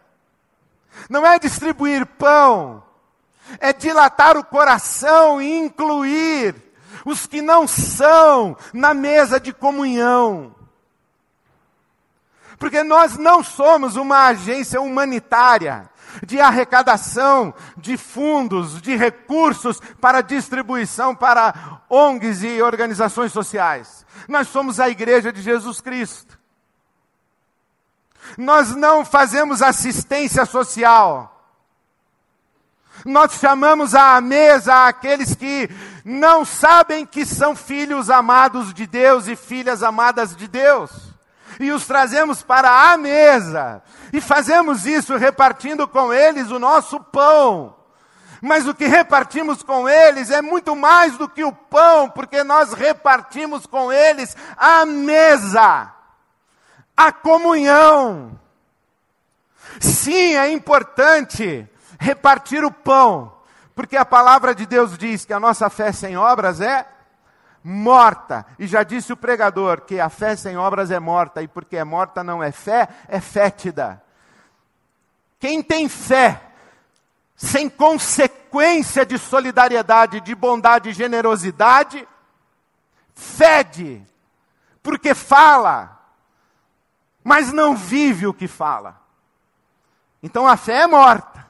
Não 1.10 1.26
é 1.26 1.40
distribuir 1.40 2.06
pão, 2.06 2.84
é 3.58 3.72
dilatar 3.72 4.36
o 4.36 4.44
coração 4.44 5.42
e 5.42 5.60
incluir 5.60 6.54
os 7.06 7.26
que 7.26 7.42
não 7.42 7.66
são 7.70 8.58
na 8.74 8.94
mesa 8.94 9.40
de 9.40 9.54
comunhão. 9.54 10.54
Porque 12.60 12.84
nós 12.84 13.18
não 13.18 13.42
somos 13.42 13.96
uma 13.96 14.26
agência 14.26 14.82
humanitária 14.82 15.90
de 16.22 16.42
arrecadação 16.42 17.54
de 17.78 17.96
fundos, 17.96 18.82
de 18.82 18.94
recursos 18.98 19.80
para 20.02 20.20
distribuição 20.20 21.16
para 21.16 21.82
ONGs 21.90 22.44
e 22.44 22.62
organizações 22.62 23.32
sociais. 23.32 24.06
Nós 24.28 24.50
somos 24.50 24.82
a 24.82 24.90
Igreja 24.90 25.32
de 25.32 25.42
Jesus 25.42 25.80
Cristo. 25.80 26.35
Nós 28.38 28.76
não 28.76 29.06
fazemos 29.06 29.62
assistência 29.62 30.46
social. 30.46 31.32
Nós 33.06 33.34
chamamos 33.34 33.94
à 33.94 34.20
mesa 34.22 34.88
aqueles 34.88 35.36
que 35.36 35.70
não 36.04 36.46
sabem 36.46 37.06
que 37.06 37.26
são 37.26 37.56
filhos 37.56 38.10
amados 38.10 38.74
de 38.74 38.88
Deus 38.88 39.28
e 39.28 39.36
filhas 39.36 39.84
amadas 39.84 40.36
de 40.36 40.48
Deus. 40.48 40.92
e 41.60 41.72
os 41.72 41.86
trazemos 41.86 42.42
para 42.42 42.92
a 42.92 42.98
mesa, 42.98 43.82
e 44.12 44.20
fazemos 44.20 44.86
isso 44.86 45.16
repartindo 45.16 45.88
com 45.88 46.14
eles 46.14 46.52
o 46.52 46.60
nosso 46.60 47.00
pão. 47.00 47.76
Mas 48.42 48.68
o 48.68 48.76
que 48.76 48.86
repartimos 48.86 49.64
com 49.64 49.88
eles 49.88 50.30
é 50.30 50.42
muito 50.42 50.76
mais 50.76 51.18
do 51.18 51.28
que 51.28 51.44
o 51.44 51.52
pão, 51.52 52.10
porque 52.10 52.44
nós 52.44 52.74
repartimos 52.74 53.66
com 53.66 53.92
eles 53.92 54.36
a 54.58 54.86
mesa, 54.86 55.92
a 56.96 57.12
comunhão. 57.12 58.40
Sim, 59.80 60.36
é 60.36 60.52
importante 60.52 61.68
repartir 62.00 62.64
o 62.64 62.72
pão, 62.72 63.34
porque 63.74 63.98
a 63.98 64.06
palavra 64.06 64.56
de 64.56 64.66
Deus 64.66 64.98
diz 64.98 65.26
que 65.26 65.34
a 65.34 65.40
nossa 65.40 65.70
fé 65.70 65.92
sem 65.92 66.16
obras 66.16 66.62
é 66.62 66.88
morta. 67.64 68.46
E 68.60 68.68
já 68.68 68.84
disse 68.84 69.12
o 69.12 69.18
pregador 69.18 69.82
que 69.82 70.00
a 70.00 70.10
fé 70.10 70.36
sem 70.36 70.56
obras 70.56 70.92
é 70.92 71.00
morta, 71.00 71.42
e 71.42 71.48
porque 71.48 71.76
é 71.76 71.84
morta 71.84 72.24
não 72.24 72.42
é 72.42 72.52
fé, 72.52 72.88
é 73.08 73.20
fétida. 73.20 74.02
Quem 75.40 75.62
tem 75.62 75.90
fé 75.90 76.42
sem 77.36 77.70
consequência 77.70 79.06
de 79.06 79.18
solidariedade, 79.18 80.22
de 80.22 80.34
bondade 80.34 80.90
e 80.90 80.94
generosidade, 80.94 82.08
fede, 83.14 84.02
porque 84.82 85.14
fala, 85.14 85.95
mas 87.26 87.52
não 87.52 87.76
vive 87.76 88.28
o 88.28 88.34
que 88.34 88.48
fala. 88.48 89.02
Então 90.22 90.48
a 90.48 90.56
fé 90.56 90.82
é 90.82 90.88
morta. 90.88 91.44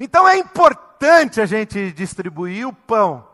Então 0.00 0.26
é 0.26 0.38
importante 0.38 1.42
a 1.42 1.46
gente 1.46 1.92
distribuir 1.92 2.66
o 2.66 2.72
pão. 2.72 3.28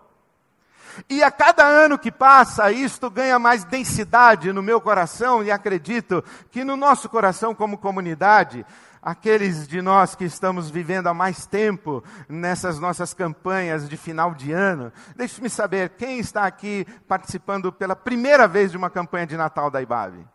E 1.08 1.22
a 1.22 1.30
cada 1.30 1.64
ano 1.64 1.96
que 1.96 2.10
passa, 2.10 2.72
isto 2.72 3.08
ganha 3.08 3.38
mais 3.38 3.62
densidade 3.62 4.52
no 4.52 4.60
meu 4.60 4.80
coração, 4.80 5.44
e 5.44 5.50
acredito 5.52 6.24
que 6.50 6.64
no 6.64 6.76
nosso 6.76 7.08
coração, 7.08 7.54
como 7.54 7.78
comunidade, 7.78 8.66
aqueles 9.00 9.68
de 9.68 9.80
nós 9.80 10.16
que 10.16 10.24
estamos 10.24 10.68
vivendo 10.68 11.06
há 11.06 11.14
mais 11.14 11.46
tempo 11.46 12.02
nessas 12.28 12.80
nossas 12.80 13.14
campanhas 13.14 13.88
de 13.88 13.96
final 13.96 14.34
de 14.34 14.50
ano, 14.50 14.92
deixe-me 15.14 15.48
saber, 15.48 15.90
quem 15.90 16.18
está 16.18 16.46
aqui 16.46 16.84
participando 17.06 17.72
pela 17.72 17.94
primeira 17.94 18.48
vez 18.48 18.72
de 18.72 18.76
uma 18.76 18.90
campanha 18.90 19.28
de 19.28 19.36
Natal 19.36 19.70
da 19.70 19.80
IBAV? 19.80 20.26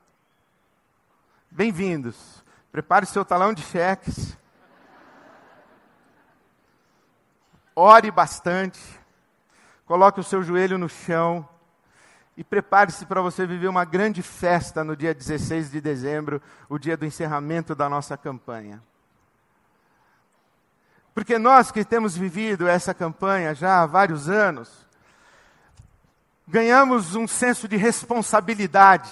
Bem-vindos. 1.56 2.44
Prepare 2.70 3.06
seu 3.06 3.24
talão 3.24 3.54
de 3.54 3.62
cheques. 3.62 4.38
Ore 7.74 8.12
bastante. 8.12 8.78
Coloque 9.86 10.20
o 10.20 10.24
seu 10.24 10.44
joelho 10.44 10.78
no 10.78 10.90
chão 10.90 11.48
e 12.36 12.44
prepare-se 12.44 13.06
para 13.06 13.22
você 13.22 13.48
viver 13.48 13.70
uma 13.70 13.86
grande 13.86 14.22
festa 14.22 14.84
no 14.84 14.98
dia 14.98 15.14
16 15.14 15.72
de 15.72 15.80
dezembro, 15.80 16.42
o 16.68 16.78
dia 16.78 16.98
do 16.98 17.06
encerramento 17.06 17.74
da 17.74 17.88
nossa 17.88 18.18
campanha. 18.18 18.84
Porque 21.14 21.40
nós 21.40 21.72
que 21.72 21.86
temos 21.86 22.18
vivido 22.18 22.68
essa 22.68 22.94
campanha 22.94 23.56
já 23.56 23.82
há 23.82 23.86
vários 23.86 24.28
anos, 24.28 24.86
ganhamos 26.46 27.16
um 27.16 27.26
senso 27.26 27.66
de 27.66 27.78
responsabilidade. 27.78 29.10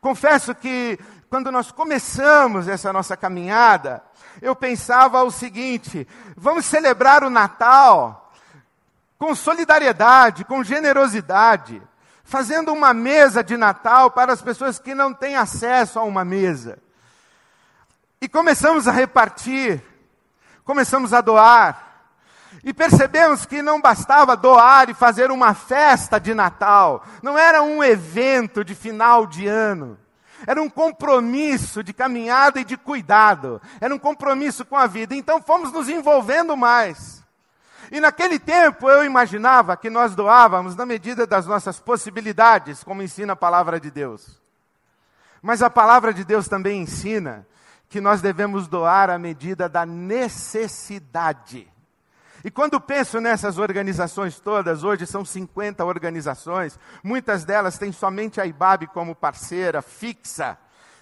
Confesso 0.00 0.54
que 0.54 0.98
quando 1.28 1.52
nós 1.52 1.70
começamos 1.70 2.68
essa 2.68 2.92
nossa 2.92 3.16
caminhada, 3.16 4.02
eu 4.40 4.54
pensava 4.56 5.22
o 5.22 5.30
seguinte: 5.30 6.06
vamos 6.36 6.64
celebrar 6.64 7.24
o 7.24 7.30
Natal 7.30 8.32
com 9.18 9.34
solidariedade, 9.34 10.44
com 10.44 10.62
generosidade 10.62 11.82
fazendo 12.28 12.74
uma 12.74 12.92
mesa 12.92 13.42
de 13.42 13.56
Natal 13.56 14.10
para 14.10 14.34
as 14.34 14.42
pessoas 14.42 14.78
que 14.78 14.94
não 14.94 15.14
têm 15.14 15.34
acesso 15.34 15.98
a 15.98 16.02
uma 16.02 16.26
mesa. 16.26 16.78
E 18.20 18.28
começamos 18.28 18.86
a 18.86 18.92
repartir, 18.92 19.82
começamos 20.62 21.14
a 21.14 21.22
doar. 21.22 21.86
E 22.62 22.74
percebemos 22.74 23.46
que 23.46 23.62
não 23.62 23.80
bastava 23.80 24.36
doar 24.36 24.90
e 24.90 24.94
fazer 24.94 25.30
uma 25.30 25.54
festa 25.54 26.18
de 26.20 26.34
Natal, 26.34 27.02
não 27.22 27.38
era 27.38 27.62
um 27.62 27.82
evento 27.82 28.62
de 28.62 28.74
final 28.74 29.26
de 29.26 29.46
ano. 29.46 29.98
Era 30.46 30.62
um 30.62 30.68
compromisso 30.68 31.82
de 31.82 31.92
caminhada 31.92 32.60
e 32.60 32.64
de 32.64 32.76
cuidado. 32.76 33.60
Era 33.80 33.94
um 33.94 33.98
compromisso 33.98 34.64
com 34.64 34.76
a 34.76 34.86
vida. 34.86 35.14
Então 35.14 35.42
fomos 35.42 35.72
nos 35.72 35.88
envolvendo 35.88 36.56
mais. 36.56 37.24
E 37.90 38.00
naquele 38.00 38.38
tempo 38.38 38.88
eu 38.88 39.04
imaginava 39.04 39.76
que 39.76 39.88
nós 39.88 40.14
doávamos 40.14 40.76
na 40.76 40.84
medida 40.84 41.26
das 41.26 41.46
nossas 41.46 41.80
possibilidades, 41.80 42.84
como 42.84 43.02
ensina 43.02 43.32
a 43.32 43.36
palavra 43.36 43.80
de 43.80 43.90
Deus. 43.90 44.40
Mas 45.40 45.62
a 45.62 45.70
palavra 45.70 46.12
de 46.12 46.24
Deus 46.24 46.48
também 46.48 46.82
ensina 46.82 47.46
que 47.88 48.00
nós 48.00 48.20
devemos 48.20 48.68
doar 48.68 49.08
à 49.08 49.18
medida 49.18 49.68
da 49.68 49.86
necessidade. 49.86 51.68
E 52.44 52.50
quando 52.50 52.80
penso 52.80 53.20
nessas 53.20 53.58
organizações 53.58 54.38
todas, 54.38 54.84
hoje 54.84 55.06
são 55.06 55.24
50 55.24 55.84
organizações, 55.84 56.78
muitas 57.02 57.44
delas 57.44 57.78
têm 57.78 57.90
somente 57.90 58.40
a 58.40 58.46
IBAB 58.46 58.86
como 58.88 59.14
parceira 59.14 59.82
fixa, 59.82 60.56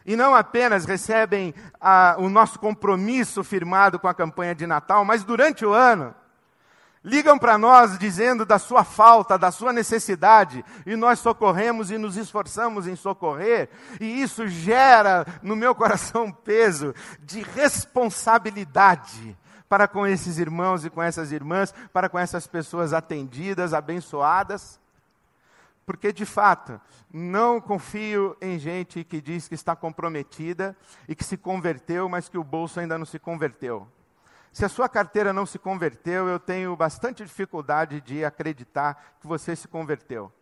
e 0.05 0.17
não 0.17 0.35
apenas 0.35 0.85
recebem 0.85 1.55
ah, 1.81 2.17
o 2.19 2.29
nosso 2.29 2.59
compromisso 2.59 3.43
firmado 3.43 3.99
com 3.99 4.09
a 4.09 4.15
campanha 4.15 4.55
de 4.55 4.67
Natal, 4.67 5.05
mas 5.05 5.25
durante 5.25 5.67
o 5.67 5.73
ano 5.73 6.15
ligam 7.05 7.39
para 7.39 7.57
nós 7.57 7.99
dizendo 7.99 8.45
da 8.45 8.59
sua 8.59 8.83
falta, 8.83 9.39
da 9.39 9.53
sua 9.53 9.73
necessidade, 9.73 10.65
e 10.85 10.97
nós 10.97 11.21
socorremos 11.21 11.91
e 11.91 11.99
nos 11.99 12.17
esforçamos 12.17 12.89
em 12.89 12.97
socorrer, 12.97 13.69
e 14.01 14.23
isso 14.23 14.49
gera 14.49 15.25
no 15.41 15.55
meu 15.55 15.75
coração 15.75 16.25
um 16.25 16.33
peso 16.33 16.95
de 17.21 17.43
responsabilidade 17.43 19.37
para 19.69 19.89
com 19.89 20.07
esses 20.07 20.39
irmãos 20.39 20.85
e 20.85 20.91
com 20.91 21.03
essas 21.03 21.33
irmãs, 21.33 21.75
para 21.93 22.09
com 22.09 22.19
essas 22.19 22.47
pessoas 22.47 22.93
atendidas, 22.93 23.75
abençoadas. 23.75 24.81
Porque, 25.85 26.13
de 26.13 26.27
fato, 26.27 26.81
não 27.13 27.61
confio 27.61 28.37
em 28.41 28.59
gente 28.59 29.05
que 29.05 29.21
diz 29.21 29.47
que 29.47 29.55
está 29.55 29.77
comprometida 29.77 30.77
e 31.09 31.15
que 31.15 31.23
se 31.23 31.37
converteu, 31.37 32.09
mas 32.09 32.29
que 32.29 32.37
o 32.37 32.45
bolso 32.45 32.81
ainda 32.81 32.99
não 32.99 33.07
se 33.07 33.19
converteu. 33.19 33.87
Se 34.53 34.65
a 34.65 34.69
sua 34.69 34.89
carteira 34.89 35.33
não 35.33 35.47
se 35.47 35.59
converteu, 35.59 36.29
eu 36.29 36.41
tenho 36.41 36.75
bastante 36.75 37.23
dificuldade 37.23 38.01
de 38.01 38.25
acreditar 38.25 39.17
que 39.21 39.27
você 39.27 39.55
se 39.55 39.69
converteu. 39.69 40.33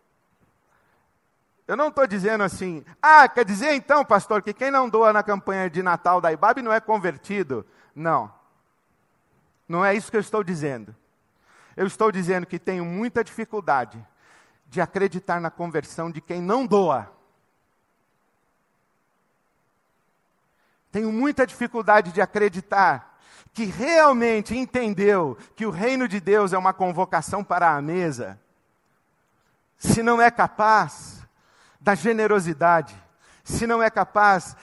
Eu 1.67 1.77
não 1.77 1.89
estou 1.89 2.07
dizendo 2.07 2.45
assim, 2.45 2.85
ah, 3.03 3.29
quer 3.29 3.45
dizer 3.45 3.75
então, 3.75 4.05
pastor, 4.05 4.43
que 4.43 4.53
quem 4.53 4.71
não 4.71 4.89
doa 4.89 5.13
na 5.13 5.23
campanha 5.23 5.69
de 5.69 5.83
Natal 5.83 6.21
da 6.21 6.31
IBAB 6.31 6.63
não 6.63 6.73
é 6.73 6.79
convertido. 6.79 7.67
Não. 7.95 8.33
Não 9.69 9.85
é 9.85 9.95
isso 9.95 10.11
que 10.11 10.17
eu 10.17 10.21
estou 10.21 10.45
dizendo. 10.45 10.95
Eu 11.77 11.87
estou 11.87 12.13
dizendo 12.13 12.47
que 12.47 12.59
tenho 12.59 12.85
muita 12.85 13.25
dificuldade 13.25 14.05
de 14.67 14.81
acreditar 14.81 15.41
na 15.41 15.51
conversão 15.51 16.11
de 16.11 16.21
quem 16.21 16.41
não 16.41 16.67
doa. 16.67 17.13
Tenho 20.91 21.11
muita 21.11 21.47
dificuldade 21.47 22.13
de 22.13 22.21
acreditar 22.21 23.19
que 23.53 23.65
realmente 23.65 24.57
entendeu 24.57 25.37
que 25.55 25.67
o 25.67 25.71
reino 25.71 26.09
de 26.09 26.21
Deus 26.21 26.53
é 26.53 26.59
uma 26.59 26.73
convocação 26.73 27.43
para 27.43 27.77
a 27.77 27.81
mesa, 27.81 28.41
se 29.77 30.03
não 30.03 30.21
é 30.21 30.31
capaz 30.31 31.25
da 31.81 31.95
generosidade, 31.95 33.01
se 33.45 33.67
não 33.67 33.83
é 33.83 33.91
capaz 33.91 34.57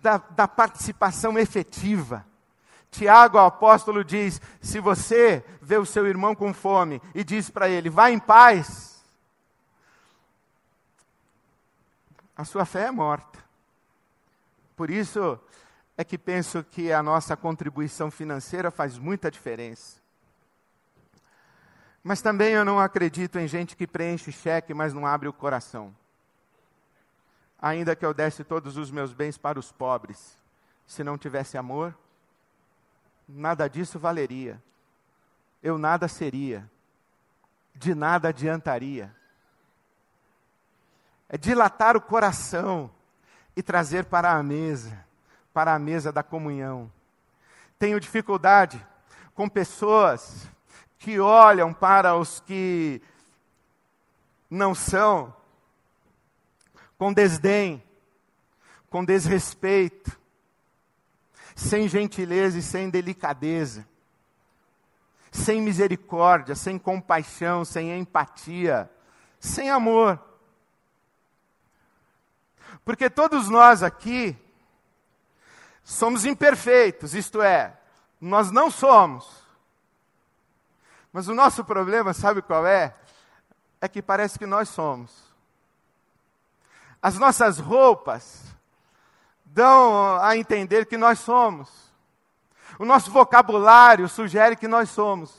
da, 0.00 0.18
da 0.18 0.46
participação 0.46 1.38
efetiva. 1.38 2.24
Tiago, 2.90 3.36
o 3.36 3.40
apóstolo, 3.40 4.04
diz: 4.04 4.40
se 4.60 4.80
você 4.80 5.44
vê 5.60 5.76
o 5.76 5.86
seu 5.86 6.06
irmão 6.06 6.34
com 6.34 6.52
fome 6.54 7.00
e 7.14 7.22
diz 7.22 7.50
para 7.50 7.68
ele, 7.68 7.90
vá 7.90 8.10
em 8.10 8.18
paz, 8.18 9.04
a 12.36 12.44
sua 12.44 12.64
fé 12.64 12.86
é 12.86 12.90
morta. 12.90 13.38
Por 14.76 14.90
isso, 14.90 15.38
é 15.96 16.04
que 16.04 16.16
penso 16.16 16.62
que 16.62 16.92
a 16.92 17.02
nossa 17.02 17.36
contribuição 17.36 18.10
financeira 18.10 18.70
faz 18.70 18.96
muita 18.96 19.30
diferença. 19.30 19.98
Mas 22.04 22.22
também 22.22 22.52
eu 22.52 22.64
não 22.64 22.78
acredito 22.78 23.38
em 23.38 23.48
gente 23.48 23.76
que 23.76 23.86
preenche 23.86 24.30
cheque, 24.30 24.72
mas 24.72 24.94
não 24.94 25.04
abre 25.04 25.28
o 25.28 25.32
coração. 25.32 25.92
Ainda 27.60 27.96
que 27.96 28.06
eu 28.06 28.14
desse 28.14 28.44
todos 28.44 28.76
os 28.76 28.92
meus 28.92 29.12
bens 29.12 29.36
para 29.36 29.58
os 29.58 29.72
pobres, 29.72 30.36
se 30.86 31.02
não 31.02 31.18
tivesse 31.18 31.58
amor, 31.58 31.92
nada 33.28 33.68
disso 33.68 33.98
valeria. 33.98 34.62
Eu 35.62 35.76
nada 35.76 36.08
seria, 36.08 36.68
de 37.74 37.94
nada 37.94 38.28
adiantaria. 38.28 39.14
É 41.28 41.36
dilatar 41.36 41.96
o 41.96 42.00
coração 42.00 42.90
e 43.54 43.62
trazer 43.62 44.06
para 44.06 44.32
a 44.32 44.42
mesa 44.42 45.06
para 45.58 45.74
a 45.74 45.78
mesa 45.80 46.12
da 46.12 46.22
comunhão. 46.22 46.88
Tenho 47.80 47.98
dificuldade 47.98 48.80
com 49.34 49.48
pessoas 49.48 50.48
que 51.00 51.18
olham 51.18 51.74
para 51.74 52.14
os 52.14 52.38
que 52.38 53.02
não 54.48 54.76
são 54.76 55.34
com 56.96 57.12
desdém, 57.12 57.82
com 58.88 59.04
desrespeito, 59.04 60.16
sem 61.58 61.88
gentileza 61.88 62.56
e 62.56 62.62
sem 62.62 62.88
delicadeza, 62.88 63.84
sem 65.28 65.60
misericórdia, 65.60 66.54
sem 66.54 66.78
compaixão, 66.78 67.64
sem 67.64 67.98
empatia, 67.98 68.88
sem 69.40 69.68
amor. 69.68 70.22
Porque 72.84 73.10
todos 73.10 73.48
nós 73.48 73.82
aqui 73.82 74.38
somos 75.82 76.24
imperfeitos, 76.24 77.12
isto 77.12 77.42
é, 77.42 77.76
nós 78.20 78.52
não 78.52 78.70
somos. 78.70 79.28
Mas 81.12 81.26
o 81.26 81.34
nosso 81.34 81.64
problema, 81.64 82.14
sabe 82.14 82.40
qual 82.40 82.64
é? 82.64 82.94
É 83.80 83.88
que 83.88 84.00
parece 84.00 84.38
que 84.38 84.46
nós 84.46 84.68
somos. 84.68 85.34
As 87.02 87.18
nossas 87.18 87.58
roupas 87.58 88.56
dão 89.52 90.18
a 90.20 90.36
entender 90.36 90.86
que 90.86 90.96
nós 90.96 91.18
somos. 91.18 91.68
O 92.78 92.84
nosso 92.84 93.10
vocabulário 93.10 94.08
sugere 94.08 94.56
que 94.56 94.68
nós 94.68 94.90
somos. 94.90 95.34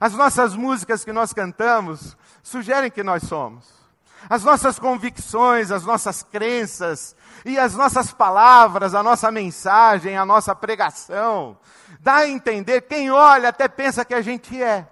As 0.00 0.12
nossas 0.14 0.54
músicas 0.54 1.04
que 1.04 1.12
nós 1.12 1.32
cantamos 1.32 2.16
sugerem 2.42 2.90
que 2.90 3.02
nós 3.02 3.24
somos. 3.24 3.84
As 4.28 4.42
nossas 4.42 4.78
convicções, 4.78 5.70
as 5.70 5.84
nossas 5.84 6.22
crenças 6.22 7.14
e 7.44 7.58
as 7.58 7.74
nossas 7.74 8.12
palavras, 8.12 8.94
a 8.94 9.02
nossa 9.02 9.30
mensagem, 9.30 10.16
a 10.16 10.24
nossa 10.24 10.54
pregação, 10.54 11.58
dá 12.00 12.16
a 12.16 12.28
entender, 12.28 12.82
quem 12.82 13.10
olha 13.10 13.50
até 13.50 13.68
pensa 13.68 14.04
que 14.04 14.14
a 14.14 14.22
gente 14.22 14.62
é, 14.62 14.88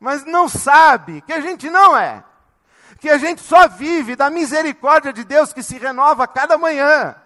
mas 0.00 0.24
não 0.24 0.48
sabe 0.48 1.20
que 1.20 1.32
a 1.32 1.40
gente 1.40 1.70
não 1.70 1.96
é 1.96 2.24
que 3.02 3.10
a 3.10 3.18
gente 3.18 3.40
só 3.40 3.66
vive 3.66 4.14
da 4.14 4.30
misericórdia 4.30 5.12
de 5.12 5.24
Deus 5.24 5.52
que 5.52 5.60
se 5.60 5.76
renova 5.76 6.24
cada 6.24 6.56
manhã. 6.56 7.16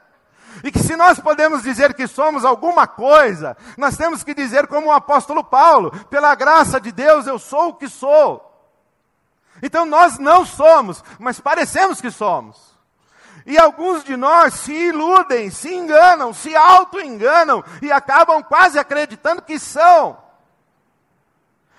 E 0.65 0.73
que 0.73 0.79
se 0.79 0.97
nós 0.97 1.21
podemos 1.21 1.63
dizer 1.63 1.93
que 1.93 2.07
somos 2.07 2.47
alguma 2.47 2.87
coisa, 2.87 3.55
nós 3.77 3.95
temos 3.95 4.25
que 4.25 4.33
dizer 4.33 4.69
como 4.69 4.87
o 4.87 4.93
apóstolo 4.93 5.45
Paulo: 5.45 5.91
pela 6.07 6.35
graça 6.35 6.81
de 6.81 6.91
Deus 6.91 7.27
eu 7.27 7.39
sou 7.39 7.69
o 7.69 7.75
que 7.75 7.91
sou. 7.91 8.43
Então 9.63 9.85
nós 9.85 10.19
não 10.19 10.47
somos, 10.47 11.05
mas 11.19 11.41
parecemos 11.41 12.01
que 12.01 12.11
somos. 12.11 12.75
E 13.45 13.59
alguns 13.59 14.03
de 14.03 14.17
nós 14.17 14.55
se 14.55 14.73
iludem, 14.73 15.51
se 15.51 15.75
enganam, 15.75 16.33
se 16.33 16.57
auto-enganam 16.57 17.63
e 17.83 17.93
acabam 17.93 18.43
quase 18.43 18.79
acreditando 18.79 19.43
que 19.43 19.59
são. 19.59 20.17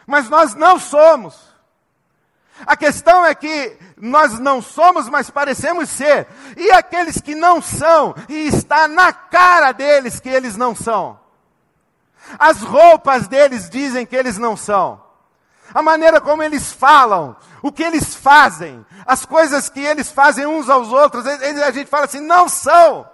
Mas 0.05 0.29
nós 0.29 0.53
não 0.53 0.77
somos. 0.77 1.46
A 2.65 2.75
questão 2.75 3.25
é 3.25 3.35
que 3.35 3.77
nós 3.97 4.39
não 4.39 4.61
somos, 4.61 5.07
mas 5.09 5.29
parecemos 5.29 5.89
ser. 5.89 6.27
E 6.55 6.71
aqueles 6.71 7.21
que 7.21 7.35
não 7.35 7.61
são, 7.61 8.15
e 8.27 8.47
está 8.47 8.87
na 8.87 9.13
cara 9.13 9.71
deles 9.71 10.19
que 10.19 10.29
eles 10.29 10.55
não 10.57 10.75
são. 10.75 11.19
As 12.37 12.61
roupas 12.61 13.27
deles 13.27 13.69
dizem 13.69 14.05
que 14.05 14.15
eles 14.15 14.37
não 14.37 14.57
são. 14.57 15.01
A 15.73 15.81
maneira 15.81 16.19
como 16.21 16.41
eles 16.41 16.71
falam, 16.71 17.35
o 17.61 17.71
que 17.71 17.83
eles 17.83 18.15
fazem, 18.15 18.85
as 19.05 19.25
coisas 19.25 19.69
que 19.69 19.81
eles 19.81 20.09
fazem 20.09 20.45
uns 20.45 20.69
aos 20.69 20.91
outros, 20.91 21.25
a 21.27 21.71
gente 21.71 21.89
fala 21.89 22.05
assim, 22.05 22.21
não 22.21 22.47
são. 22.47 23.07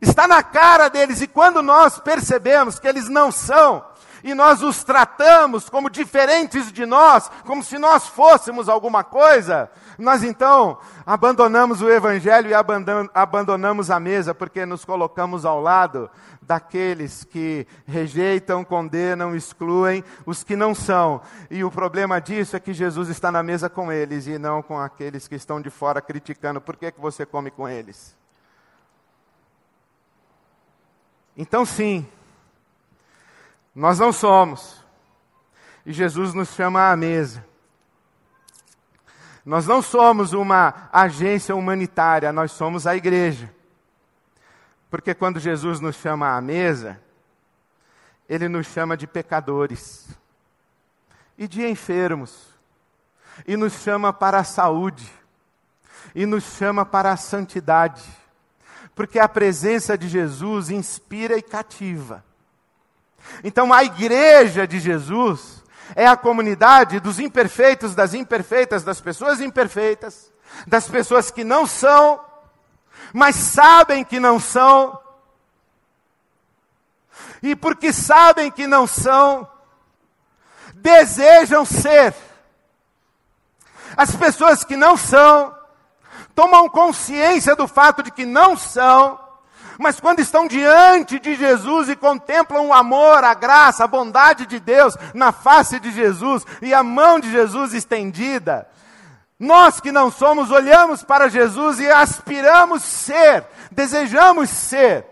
Está 0.00 0.26
na 0.26 0.42
cara 0.42 0.88
deles, 0.88 1.20
e 1.20 1.26
quando 1.26 1.62
nós 1.62 1.98
percebemos 1.98 2.78
que 2.78 2.88
eles 2.88 3.08
não 3.08 3.30
são, 3.30 3.84
e 4.22 4.34
nós 4.34 4.62
os 4.62 4.84
tratamos 4.84 5.68
como 5.68 5.90
diferentes 5.90 6.72
de 6.72 6.86
nós, 6.86 7.30
como 7.44 7.62
se 7.62 7.78
nós 7.78 8.06
fôssemos 8.06 8.68
alguma 8.68 9.02
coisa, 9.02 9.70
nós 9.98 10.22
então 10.22 10.78
abandonamos 11.04 11.82
o 11.82 11.90
Evangelho 11.90 12.50
e 12.50 12.54
abandonamos 13.14 13.90
a 13.90 13.98
mesa, 13.98 14.34
porque 14.34 14.64
nos 14.64 14.84
colocamos 14.84 15.44
ao 15.44 15.60
lado 15.60 16.10
daqueles 16.40 17.24
que 17.24 17.66
rejeitam, 17.86 18.64
condenam, 18.64 19.34
excluem 19.34 20.04
os 20.26 20.42
que 20.42 20.56
não 20.56 20.74
são. 20.74 21.20
E 21.50 21.64
o 21.64 21.70
problema 21.70 22.20
disso 22.20 22.56
é 22.56 22.60
que 22.60 22.72
Jesus 22.72 23.08
está 23.08 23.30
na 23.30 23.42
mesa 23.42 23.70
com 23.70 23.92
eles 23.92 24.26
e 24.26 24.38
não 24.38 24.62
com 24.62 24.78
aqueles 24.78 25.28
que 25.28 25.34
estão 25.34 25.60
de 25.60 25.70
fora 25.70 26.00
criticando. 26.00 26.60
Por 26.60 26.76
que, 26.76 26.90
que 26.90 27.00
você 27.00 27.24
come 27.24 27.50
com 27.50 27.68
eles? 27.68 28.16
Então, 31.36 31.64
sim, 31.64 32.06
nós 33.74 33.98
não 33.98 34.12
somos. 34.12 34.82
E 35.84 35.92
Jesus 35.92 36.34
nos 36.34 36.50
chama 36.50 36.90
à 36.90 36.96
mesa. 36.96 37.44
Nós 39.44 39.66
não 39.66 39.82
somos 39.82 40.32
uma 40.32 40.88
agência 40.92 41.54
humanitária, 41.56 42.32
nós 42.32 42.52
somos 42.52 42.86
a 42.86 42.94
igreja. 42.94 43.52
Porque 44.88 45.14
quando 45.14 45.40
Jesus 45.40 45.80
nos 45.80 45.96
chama 45.96 46.36
à 46.36 46.40
mesa, 46.40 47.00
ele 48.28 48.48
nos 48.48 48.66
chama 48.66 48.96
de 48.96 49.06
pecadores 49.06 50.08
e 51.36 51.48
de 51.48 51.66
enfermos, 51.66 52.54
e 53.46 53.56
nos 53.56 53.72
chama 53.72 54.12
para 54.12 54.38
a 54.38 54.44
saúde, 54.44 55.10
e 56.14 56.24
nos 56.24 56.44
chama 56.44 56.84
para 56.84 57.10
a 57.10 57.16
santidade, 57.16 58.04
porque 58.94 59.18
a 59.18 59.28
presença 59.28 59.96
de 59.96 60.08
Jesus 60.08 60.70
inspira 60.70 61.36
e 61.36 61.42
cativa. 61.42 62.22
Então 63.44 63.72
a 63.72 63.82
igreja 63.84 64.66
de 64.66 64.78
Jesus 64.78 65.62
é 65.94 66.06
a 66.06 66.16
comunidade 66.16 67.00
dos 67.00 67.18
imperfeitos, 67.18 67.94
das 67.94 68.14
imperfeitas, 68.14 68.82
das 68.82 69.00
pessoas 69.00 69.40
imperfeitas, 69.40 70.32
das 70.66 70.88
pessoas 70.88 71.30
que 71.30 71.44
não 71.44 71.66
são, 71.66 72.20
mas 73.12 73.36
sabem 73.36 74.04
que 74.04 74.18
não 74.18 74.38
são. 74.40 74.98
E 77.42 77.56
porque 77.56 77.92
sabem 77.92 78.50
que 78.50 78.66
não 78.66 78.86
são, 78.86 79.48
desejam 80.74 81.64
ser. 81.64 82.14
As 83.96 84.14
pessoas 84.16 84.64
que 84.64 84.76
não 84.76 84.96
são, 84.96 85.54
tomam 86.34 86.68
consciência 86.68 87.54
do 87.54 87.68
fato 87.68 88.02
de 88.02 88.10
que 88.10 88.24
não 88.24 88.56
são, 88.56 89.21
mas 89.82 90.00
quando 90.00 90.20
estão 90.20 90.46
diante 90.46 91.18
de 91.18 91.34
Jesus 91.34 91.88
e 91.88 91.96
contemplam 91.96 92.68
o 92.68 92.72
amor, 92.72 93.24
a 93.24 93.34
graça, 93.34 93.84
a 93.84 93.88
bondade 93.88 94.46
de 94.46 94.60
Deus 94.60 94.96
na 95.12 95.32
face 95.32 95.80
de 95.80 95.90
Jesus 95.90 96.46
e 96.62 96.72
a 96.72 96.82
mão 96.82 97.18
de 97.18 97.30
Jesus 97.30 97.74
estendida, 97.74 98.68
nós 99.38 99.80
que 99.80 99.90
não 99.90 100.10
somos, 100.10 100.52
olhamos 100.52 101.02
para 101.02 101.28
Jesus 101.28 101.80
e 101.80 101.90
aspiramos 101.90 102.84
ser, 102.84 103.44
desejamos 103.72 104.48
ser. 104.48 105.04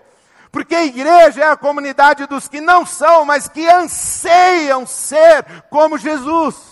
Porque 0.53 0.75
a 0.75 0.85
igreja 0.85 1.43
é 1.43 1.51
a 1.51 1.57
comunidade 1.57 2.27
dos 2.27 2.47
que 2.47 2.61
não 2.61 2.87
são, 2.87 3.25
mas 3.25 3.49
que 3.49 3.69
anseiam 3.69 4.87
ser 4.87 5.45
como 5.69 5.99
Jesus. 5.99 6.70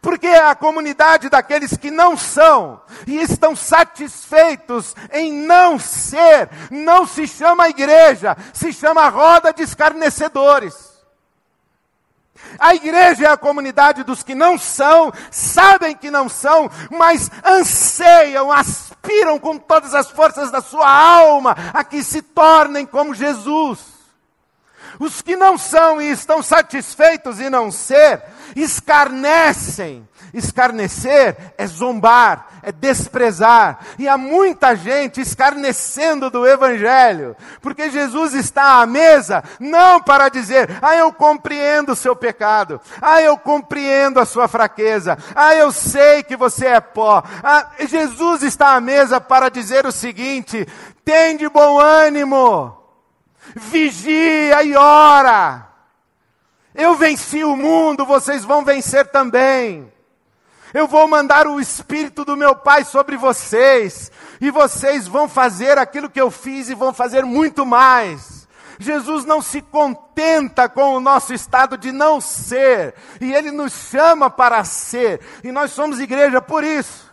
Porque 0.00 0.26
é 0.26 0.46
a 0.46 0.54
comunidade 0.54 1.28
daqueles 1.28 1.76
que 1.76 1.90
não 1.90 2.16
são 2.16 2.80
e 3.06 3.16
estão 3.20 3.56
satisfeitos 3.56 4.94
em 5.12 5.32
não 5.32 5.78
ser, 5.78 6.48
não 6.70 7.06
se 7.06 7.26
chama 7.26 7.68
igreja, 7.68 8.36
se 8.52 8.72
chama 8.72 9.08
roda 9.08 9.52
de 9.52 9.62
escarnecedores. 9.62 10.90
A 12.58 12.74
igreja 12.74 13.26
é 13.26 13.28
a 13.28 13.36
comunidade 13.36 14.02
dos 14.02 14.22
que 14.22 14.34
não 14.34 14.58
são, 14.58 15.12
sabem 15.30 15.94
que 15.94 16.10
não 16.10 16.28
são, 16.28 16.70
mas 16.90 17.30
anseiam, 17.44 18.50
aspiram 18.50 19.38
com 19.38 19.58
todas 19.58 19.94
as 19.94 20.10
forças 20.10 20.50
da 20.50 20.60
sua 20.60 20.90
alma 20.90 21.56
a 21.72 21.84
que 21.84 22.02
se 22.02 22.22
tornem 22.22 22.86
como 22.86 23.14
Jesus. 23.14 23.89
Os 25.00 25.22
que 25.22 25.34
não 25.34 25.56
são 25.56 26.00
e 26.00 26.10
estão 26.10 26.42
satisfeitos 26.42 27.40
em 27.40 27.48
não 27.48 27.70
ser, 27.70 28.22
escarnecem. 28.54 30.06
Escarnecer 30.32 31.54
é 31.56 31.66
zombar, 31.66 32.60
é 32.62 32.70
desprezar. 32.70 33.80
E 33.98 34.06
há 34.06 34.18
muita 34.18 34.76
gente 34.76 35.20
escarnecendo 35.20 36.30
do 36.30 36.46
Evangelho, 36.46 37.34
porque 37.62 37.90
Jesus 37.90 38.34
está 38.34 38.82
à 38.82 38.86
mesa 38.86 39.42
não 39.58 40.00
para 40.02 40.28
dizer, 40.28 40.68
ah, 40.82 40.94
eu 40.94 41.12
compreendo 41.12 41.92
o 41.92 41.96
seu 41.96 42.14
pecado, 42.14 42.78
ah, 43.00 43.22
eu 43.22 43.38
compreendo 43.38 44.20
a 44.20 44.26
sua 44.26 44.46
fraqueza, 44.46 45.16
ah, 45.34 45.54
eu 45.54 45.72
sei 45.72 46.22
que 46.22 46.36
você 46.36 46.66
é 46.66 46.80
pó. 46.80 47.24
Ah, 47.42 47.70
Jesus 47.80 48.42
está 48.42 48.74
à 48.74 48.80
mesa 48.80 49.20
para 49.20 49.48
dizer 49.48 49.86
o 49.86 49.90
seguinte: 49.90 50.68
tem 51.04 51.38
de 51.38 51.48
bom 51.48 51.80
ânimo 51.80 52.79
vigia 53.54 54.62
e 54.62 54.76
ora. 54.76 55.68
Eu 56.74 56.94
venci 56.94 57.42
o 57.44 57.56
mundo, 57.56 58.06
vocês 58.06 58.44
vão 58.44 58.64
vencer 58.64 59.06
também. 59.08 59.92
Eu 60.72 60.86
vou 60.86 61.08
mandar 61.08 61.46
o 61.46 61.60
Espírito 61.60 62.24
do 62.24 62.36
meu 62.36 62.54
Pai 62.54 62.84
sobre 62.84 63.16
vocês, 63.16 64.10
e 64.40 64.50
vocês 64.50 65.08
vão 65.08 65.28
fazer 65.28 65.78
aquilo 65.78 66.08
que 66.08 66.20
eu 66.20 66.30
fiz 66.30 66.68
e 66.68 66.74
vão 66.74 66.94
fazer 66.94 67.24
muito 67.24 67.66
mais. 67.66 68.48
Jesus 68.78 69.24
não 69.24 69.42
se 69.42 69.60
contenta 69.60 70.68
com 70.68 70.94
o 70.94 71.00
nosso 71.00 71.34
estado 71.34 71.76
de 71.76 71.92
não 71.92 72.20
ser, 72.20 72.94
e 73.20 73.32
Ele 73.34 73.50
nos 73.50 73.72
chama 73.72 74.30
para 74.30 74.64
ser, 74.64 75.20
e 75.44 75.52
nós 75.52 75.72
somos 75.72 76.00
igreja 76.00 76.40
por 76.40 76.64
isso 76.64 77.10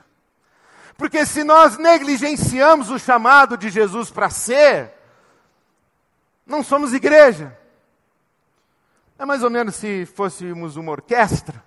Porque 0.96 1.26
se 1.26 1.44
nós 1.44 1.78
negligenciamos 1.78 2.90
o 2.90 2.98
chamado 2.98 3.58
de 3.58 3.70
Jesus 3.70 4.10
para 4.10 4.30
ser, 4.30 4.94
não 6.48 6.64
somos 6.64 6.94
igreja. 6.94 7.56
É 9.20 9.26
mais 9.26 9.44
ou 9.44 9.50
menos 9.50 9.76
se 9.76 10.06
fôssemos 10.06 10.78
uma 10.78 10.92
orquestra 10.92 11.62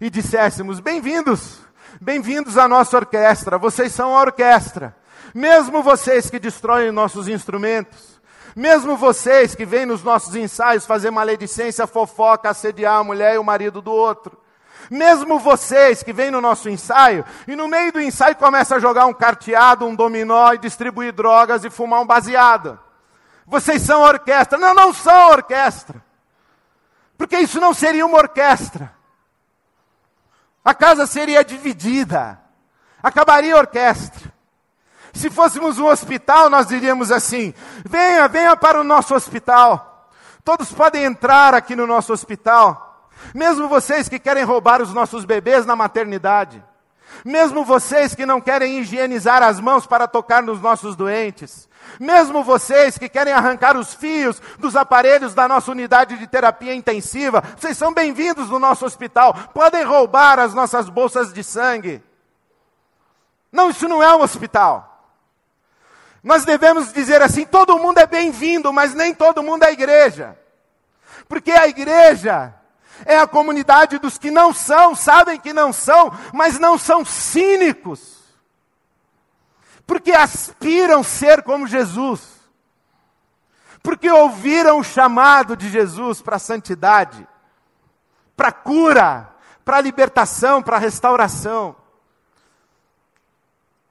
e 0.00 0.10
disséssemos: 0.10 0.80
bem-vindos, 0.80 1.58
bem-vindos 2.00 2.58
à 2.58 2.66
nossa 2.66 2.96
orquestra, 2.96 3.56
vocês 3.56 3.92
são 3.92 4.16
a 4.16 4.20
orquestra. 4.20 4.96
Mesmo 5.32 5.82
vocês 5.82 6.28
que 6.28 6.40
destroem 6.40 6.90
nossos 6.90 7.28
instrumentos, 7.28 8.20
mesmo 8.56 8.96
vocês 8.96 9.54
que 9.54 9.64
vêm 9.64 9.86
nos 9.86 10.02
nossos 10.02 10.34
ensaios 10.34 10.86
fazer 10.86 11.12
maledicência, 11.12 11.86
fofoca, 11.86 12.50
assediar 12.50 12.96
a 12.96 13.04
mulher 13.04 13.36
e 13.36 13.38
o 13.38 13.44
marido 13.44 13.80
do 13.80 13.92
outro. 13.92 14.36
Mesmo 14.90 15.38
vocês 15.38 16.02
que 16.02 16.12
vêm 16.12 16.32
no 16.32 16.40
nosso 16.40 16.68
ensaio 16.68 17.24
e 17.46 17.54
no 17.54 17.68
meio 17.68 17.92
do 17.92 18.00
ensaio 18.00 18.34
começa 18.34 18.74
a 18.74 18.80
jogar 18.80 19.06
um 19.06 19.12
carteado, 19.12 19.86
um 19.86 19.94
dominó 19.94 20.52
e 20.52 20.58
distribuir 20.58 21.12
drogas 21.12 21.64
e 21.64 21.70
fumar 21.70 22.00
um 22.00 22.06
baseado. 22.06 22.76
Vocês 23.50 23.82
são 23.82 24.00
orquestra. 24.02 24.56
Não, 24.56 24.72
não 24.72 24.94
são 24.94 25.30
orquestra. 25.30 26.00
Porque 27.18 27.36
isso 27.36 27.60
não 27.60 27.74
seria 27.74 28.06
uma 28.06 28.16
orquestra. 28.16 28.94
A 30.64 30.72
casa 30.72 31.04
seria 31.04 31.44
dividida. 31.44 32.40
Acabaria 33.02 33.56
a 33.56 33.58
orquestra. 33.58 34.32
Se 35.12 35.28
fôssemos 35.28 35.80
um 35.80 35.86
hospital, 35.86 36.48
nós 36.48 36.68
diríamos 36.68 37.10
assim: 37.10 37.52
venha, 37.84 38.28
venha 38.28 38.56
para 38.56 38.80
o 38.80 38.84
nosso 38.84 39.14
hospital. 39.16 40.08
Todos 40.44 40.72
podem 40.72 41.02
entrar 41.02 41.52
aqui 41.52 41.74
no 41.74 41.88
nosso 41.88 42.12
hospital. 42.12 43.10
Mesmo 43.34 43.68
vocês 43.68 44.08
que 44.08 44.20
querem 44.20 44.44
roubar 44.44 44.80
os 44.80 44.94
nossos 44.94 45.24
bebês 45.24 45.66
na 45.66 45.74
maternidade. 45.74 46.62
Mesmo 47.24 47.64
vocês 47.64 48.14
que 48.14 48.24
não 48.24 48.40
querem 48.40 48.78
higienizar 48.78 49.42
as 49.42 49.60
mãos 49.60 49.86
para 49.86 50.08
tocar 50.08 50.42
nos 50.42 50.60
nossos 50.60 50.96
doentes. 50.96 51.68
Mesmo 51.98 52.42
vocês 52.44 52.96
que 52.98 53.08
querem 53.08 53.32
arrancar 53.32 53.76
os 53.76 53.94
fios 53.94 54.40
dos 54.58 54.76
aparelhos 54.76 55.34
da 55.34 55.48
nossa 55.48 55.70
unidade 55.70 56.16
de 56.16 56.26
terapia 56.26 56.74
intensiva, 56.74 57.42
vocês 57.58 57.76
são 57.76 57.92
bem-vindos 57.92 58.48
no 58.48 58.58
nosso 58.58 58.84
hospital. 58.84 59.34
Podem 59.54 59.82
roubar 59.82 60.38
as 60.38 60.54
nossas 60.54 60.88
bolsas 60.88 61.32
de 61.32 61.42
sangue. 61.42 62.02
Não, 63.50 63.70
isso 63.70 63.88
não 63.88 64.02
é 64.02 64.14
um 64.14 64.22
hospital. 64.22 64.86
Nós 66.22 66.44
devemos 66.44 66.92
dizer 66.92 67.22
assim: 67.22 67.44
todo 67.44 67.78
mundo 67.78 67.98
é 67.98 68.06
bem-vindo, 68.06 68.72
mas 68.72 68.94
nem 68.94 69.14
todo 69.14 69.42
mundo 69.42 69.64
é 69.64 69.72
igreja. 69.72 70.38
Porque 71.28 71.50
a 71.50 71.66
igreja 71.66 72.54
é 73.04 73.18
a 73.18 73.26
comunidade 73.26 73.98
dos 73.98 74.18
que 74.18 74.30
não 74.30 74.52
são, 74.52 74.94
sabem 74.94 75.38
que 75.38 75.52
não 75.52 75.72
são, 75.72 76.12
mas 76.32 76.58
não 76.58 76.78
são 76.78 77.04
cínicos. 77.04 78.18
Porque 79.86 80.12
aspiram 80.12 81.02
ser 81.02 81.42
como 81.42 81.66
Jesus. 81.66 82.20
Porque 83.82 84.10
ouviram 84.10 84.78
o 84.78 84.84
chamado 84.84 85.56
de 85.56 85.68
Jesus 85.68 86.20
para 86.20 86.36
a 86.36 86.40
santidade, 86.40 87.26
para 88.36 88.48
a 88.48 88.52
cura, 88.52 89.28
para 89.64 89.78
a 89.78 89.80
libertação, 89.80 90.62
para 90.62 90.76
a 90.76 90.80
restauração. 90.80 91.74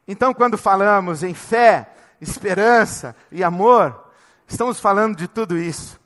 Então, 0.08 0.34
quando 0.34 0.58
falamos 0.58 1.24
em 1.24 1.34
fé, 1.34 1.94
esperança 2.22 3.16
e 3.32 3.44
amor, 3.44 4.12
estamos 4.48 4.80
falando 4.80 5.16
de 5.16 5.28
tudo 5.28 5.58
isso. 5.58 6.00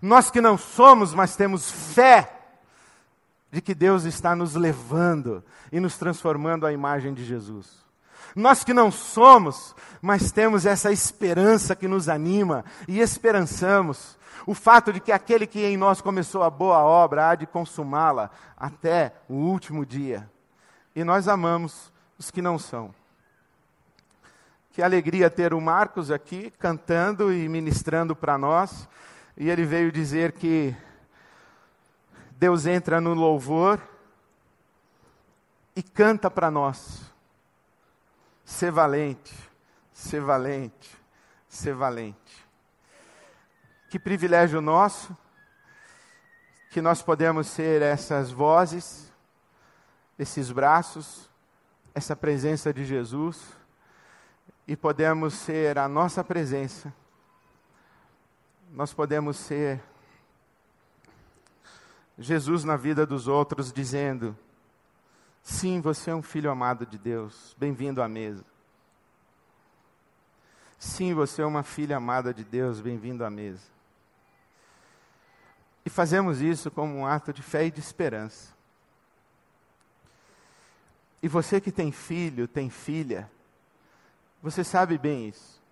Nós 0.00 0.30
que 0.30 0.40
não 0.40 0.58
somos, 0.58 1.14
mas 1.14 1.36
temos 1.36 1.70
fé 1.70 2.41
de 3.52 3.60
que 3.60 3.74
Deus 3.74 4.04
está 4.04 4.34
nos 4.34 4.54
levando 4.54 5.44
e 5.70 5.78
nos 5.78 5.98
transformando 5.98 6.66
à 6.66 6.72
imagem 6.72 7.12
de 7.12 7.22
Jesus. 7.22 7.82
Nós 8.34 8.64
que 8.64 8.72
não 8.72 8.90
somos, 8.90 9.76
mas 10.00 10.32
temos 10.32 10.64
essa 10.64 10.90
esperança 10.90 11.76
que 11.76 11.86
nos 11.86 12.08
anima 12.08 12.64
e 12.88 12.98
esperançamos 12.98 14.18
o 14.46 14.54
fato 14.54 14.90
de 14.90 15.00
que 15.00 15.12
aquele 15.12 15.46
que 15.46 15.60
em 15.64 15.76
nós 15.76 16.00
começou 16.00 16.42
a 16.42 16.48
boa 16.48 16.78
obra 16.78 17.28
há 17.28 17.34
de 17.34 17.46
consumá-la 17.46 18.30
até 18.56 19.12
o 19.28 19.34
último 19.34 19.84
dia. 19.84 20.28
E 20.96 21.04
nós 21.04 21.28
amamos 21.28 21.92
os 22.18 22.30
que 22.30 22.40
não 22.40 22.58
são. 22.58 22.94
Que 24.70 24.82
alegria 24.82 25.28
ter 25.28 25.52
o 25.52 25.60
Marcos 25.60 26.10
aqui 26.10 26.50
cantando 26.58 27.30
e 27.30 27.46
ministrando 27.50 28.16
para 28.16 28.38
nós. 28.38 28.88
E 29.36 29.50
ele 29.50 29.66
veio 29.66 29.92
dizer 29.92 30.32
que 30.32 30.74
Deus 32.42 32.66
entra 32.66 33.00
no 33.00 33.14
louvor 33.14 33.80
e 35.76 35.80
canta 35.80 36.28
para 36.28 36.50
nós. 36.50 37.00
Ser 38.44 38.72
valente, 38.72 39.32
ser 39.92 40.20
valente, 40.20 40.90
ser 41.48 41.72
valente. 41.72 42.44
Que 43.88 43.96
privilégio 43.96 44.60
nosso 44.60 45.16
que 46.68 46.82
nós 46.82 47.00
podemos 47.00 47.46
ser 47.46 47.80
essas 47.80 48.32
vozes, 48.32 49.12
esses 50.18 50.50
braços, 50.50 51.30
essa 51.94 52.16
presença 52.16 52.74
de 52.74 52.84
Jesus 52.84 53.40
e 54.66 54.76
podemos 54.76 55.34
ser 55.34 55.78
a 55.78 55.86
nossa 55.86 56.24
presença, 56.24 56.92
nós 58.72 58.92
podemos 58.92 59.36
ser 59.36 59.80
Jesus 62.18 62.64
na 62.64 62.76
vida 62.76 63.06
dos 63.06 63.26
outros, 63.28 63.72
dizendo: 63.72 64.36
sim, 65.42 65.80
você 65.80 66.10
é 66.10 66.14
um 66.14 66.22
filho 66.22 66.50
amado 66.50 66.84
de 66.84 66.98
Deus, 66.98 67.56
bem-vindo 67.58 68.02
à 68.02 68.08
mesa. 68.08 68.44
Sim, 70.78 71.14
você 71.14 71.42
é 71.42 71.46
uma 71.46 71.62
filha 71.62 71.96
amada 71.96 72.34
de 72.34 72.42
Deus, 72.42 72.80
bem-vindo 72.80 73.24
à 73.24 73.30
mesa. 73.30 73.70
E 75.84 75.90
fazemos 75.90 76.40
isso 76.40 76.70
como 76.70 76.94
um 76.94 77.06
ato 77.06 77.32
de 77.32 77.42
fé 77.42 77.66
e 77.66 77.70
de 77.70 77.80
esperança. 77.80 78.52
E 81.22 81.28
você 81.28 81.60
que 81.60 81.70
tem 81.70 81.92
filho, 81.92 82.48
tem 82.48 82.68
filha, 82.68 83.30
você 84.42 84.64
sabe 84.64 84.98
bem 84.98 85.28
isso. 85.28 85.62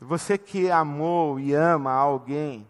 Você 0.00 0.38
que 0.38 0.70
amou 0.70 1.40
e 1.40 1.52
ama 1.52 1.92
alguém, 1.92 2.68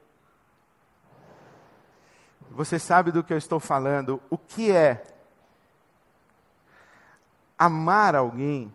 você 2.50 2.78
sabe 2.78 3.10
do 3.10 3.22
que 3.22 3.32
eu 3.32 3.38
estou 3.38 3.60
falando. 3.60 4.20
O 4.30 4.38
que 4.38 4.70
é 4.70 5.04
amar 7.58 8.14
alguém 8.14 8.72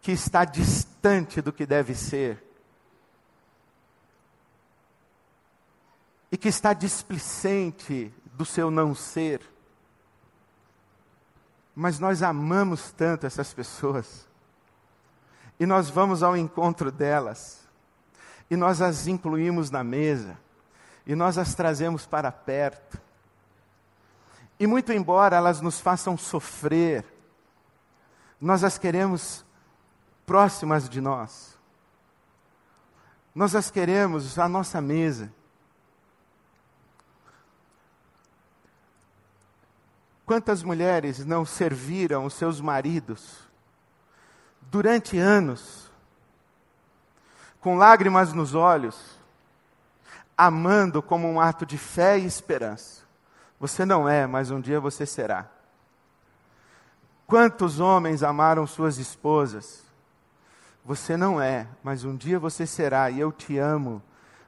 que 0.00 0.12
está 0.12 0.44
distante 0.44 1.40
do 1.40 1.52
que 1.52 1.64
deve 1.66 1.94
ser 1.94 2.42
e 6.30 6.36
que 6.36 6.48
está 6.48 6.72
displicente 6.72 8.12
do 8.32 8.44
seu 8.44 8.70
não 8.70 8.94
ser? 8.94 9.40
Mas 11.74 11.98
nós 11.98 12.22
amamos 12.22 12.92
tanto 12.92 13.26
essas 13.26 13.52
pessoas. 13.52 14.28
E 15.58 15.66
nós 15.66 15.90
vamos 15.90 16.22
ao 16.22 16.36
encontro 16.36 16.92
delas. 16.92 17.66
E 18.50 18.56
nós 18.56 18.80
as 18.80 19.06
incluímos 19.06 19.70
na 19.70 19.82
mesa. 19.82 20.38
E 21.06 21.14
nós 21.14 21.36
as 21.36 21.54
trazemos 21.54 22.06
para 22.06 22.32
perto. 22.32 23.00
E 24.58 24.66
muito 24.66 24.92
embora 24.92 25.36
elas 25.36 25.60
nos 25.60 25.80
façam 25.80 26.16
sofrer, 26.16 27.04
nós 28.40 28.62
as 28.62 28.78
queremos 28.78 29.44
próximas 30.24 30.88
de 30.88 31.00
nós. 31.00 31.58
Nós 33.34 33.54
as 33.54 33.70
queremos 33.70 34.38
à 34.38 34.48
nossa 34.48 34.80
mesa. 34.80 35.32
Quantas 40.24 40.62
mulheres 40.62 41.24
não 41.26 41.44
serviram 41.44 42.24
os 42.24 42.34
seus 42.34 42.60
maridos 42.60 43.44
durante 44.62 45.18
anos, 45.18 45.90
com 47.60 47.76
lágrimas 47.76 48.32
nos 48.32 48.54
olhos, 48.54 49.18
amando 50.36 51.02
como 51.02 51.28
um 51.28 51.40
ato 51.40 51.64
de 51.64 51.78
fé 51.78 52.18
e 52.18 52.26
esperança? 52.26 53.02
Você 53.58 53.84
não 53.84 54.08
é, 54.08 54.26
mas 54.26 54.50
um 54.50 54.60
dia 54.60 54.80
você 54.80 55.06
será. 55.06 55.48
Quantos 57.26 57.80
homens 57.80 58.22
amaram 58.22 58.66
suas 58.66 58.98
esposas? 58.98 59.82
Você 60.84 61.16
não 61.16 61.40
é, 61.40 61.66
mas 61.82 62.04
um 62.04 62.14
dia 62.14 62.38
você 62.38 62.66
será, 62.66 63.10
e 63.10 63.18
eu 63.18 63.32
te 63.32 63.56
amo, 63.56 64.02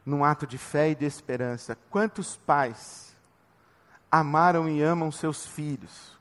num 0.05 0.25
ato 0.25 0.47
de 0.47 0.59
fé 0.59 0.91
e 0.91 0.95
de 0.95 1.07
esperança. 1.07 1.77
Quantos 1.91 2.37
pais 2.37 3.17
amaram 4.11 4.69
e 4.69 4.83
amam 4.83 5.11
seus 5.11 5.47
filhos. 5.47 6.17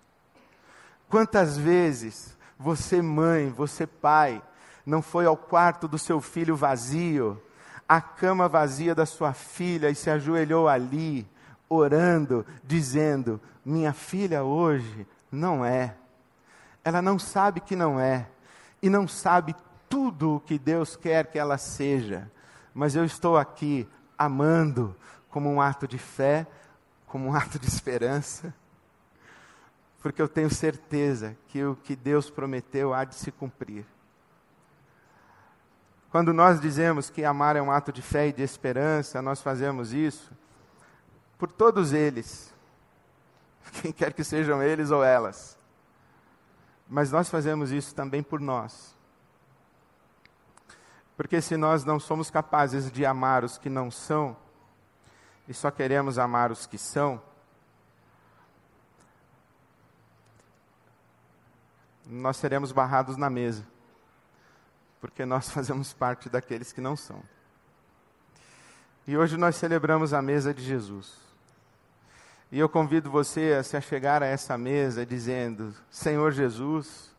Quantas 1.10 1.58
vezes 1.58 2.38
você, 2.58 3.02
mãe, 3.02 3.50
você, 3.50 3.86
pai, 3.86 4.42
não 4.86 5.02
foi 5.02 5.26
ao 5.26 5.38
quarto 5.38 5.88
do 5.88 5.98
seu 5.98 6.20
filho 6.22 6.56
vazio, 6.56 7.42
à 7.88 8.02
cama 8.02 8.48
vazia 8.48 8.96
da 8.96 9.06
sua 9.06 9.34
filha 9.34 9.90
e 9.90 9.96
se 9.96 10.10
ajoelhou 10.10 10.68
ali, 10.68 11.28
orando, 11.70 12.46
dizendo: 12.64 13.40
Minha 13.64 13.94
filha 13.94 14.44
hoje 14.44 15.08
Não 15.32 15.66
é. 15.66 15.96
Ela 16.84 17.02
não 17.02 17.18
sabe 17.18 17.60
que 17.60 17.76
não 17.76 18.00
é. 18.00 18.28
E 18.82 18.90
não 18.90 19.08
sabe 19.08 19.56
tudo 19.90 20.36
o 20.36 20.40
que 20.40 20.60
Deus 20.60 20.96
quer 20.96 21.28
que 21.28 21.40
ela 21.40 21.58
seja. 21.58 22.32
Mas 22.74 22.96
eu 22.96 23.04
estou 23.04 23.38
aqui 23.38 23.88
amando 24.18 24.96
como 25.30 25.50
um 25.50 25.60
ato 25.60 25.88
de 25.88 25.98
fé, 25.98 26.46
como 27.08 27.30
um 27.30 27.34
ato 27.36 27.58
de 27.58 27.68
esperança. 27.68 28.54
Porque 30.02 30.22
eu 30.22 30.28
tenho 30.28 30.50
certeza 30.50 31.36
que 31.48 31.64
o 31.64 31.76
que 31.76 31.96
Deus 31.96 32.30
prometeu 32.30 32.94
há 32.94 33.04
de 33.04 33.16
se 33.16 33.32
cumprir. 33.32 33.86
Quando 36.16 36.32
nós 36.32 36.62
dizemos 36.62 37.10
que 37.10 37.26
amar 37.26 37.58
é 37.58 37.62
um 37.62 37.70
ato 37.70 37.92
de 37.92 38.02
fé 38.02 38.30
e 38.30 38.32
de 38.32 38.42
esperança, 38.42 39.22
nós 39.22 39.42
fazemos 39.42 39.92
isso 39.92 40.32
por 41.38 41.52
todos 41.52 41.92
eles, 41.92 42.54
quem 43.82 43.92
quer 43.92 44.14
que 44.14 44.24
sejam 44.24 44.64
eles 44.64 44.92
ou 44.92 45.04
elas. 45.04 45.60
Mas 46.88 47.12
nós 47.12 47.30
fazemos 47.30 47.70
isso 47.70 47.94
também 47.94 48.24
por 48.24 48.40
nós. 48.40 48.96
Porque 51.18 51.42
se 51.42 51.58
nós 51.58 51.84
não 51.84 52.00
somos 52.00 52.30
capazes 52.30 52.90
de 52.90 53.06
amar 53.06 53.44
os 53.44 53.58
que 53.58 53.70
não 53.70 53.92
são, 53.92 54.38
e 55.50 55.54
só 55.54 55.70
queremos 55.70 56.18
amar 56.18 56.50
os 56.50 56.66
que 56.66 56.78
são, 56.78 57.22
nós 62.06 62.38
seremos 62.38 62.72
barrados 62.72 63.18
na 63.18 63.30
mesa 63.30 63.75
porque 65.06 65.24
nós 65.24 65.50
fazemos 65.52 65.94
parte 65.94 66.30
daqueles 66.30 66.72
que 66.72 66.82
não 66.82 66.96
são. 66.96 67.22
E 69.06 69.16
hoje 69.16 69.38
nós 69.38 69.56
celebramos 69.56 70.14
a 70.14 70.22
mesa 70.22 70.52
de 70.52 70.64
Jesus. 70.64 71.14
E 72.52 72.58
eu 72.58 72.68
convido 72.68 73.12
você 73.12 73.54
a 73.54 73.64
se 73.64 73.78
achegar 73.78 74.24
a 74.24 74.26
essa 74.26 74.58
mesa 74.58 75.06
dizendo: 75.06 75.76
Senhor 75.92 76.32
Jesus, 76.32 77.16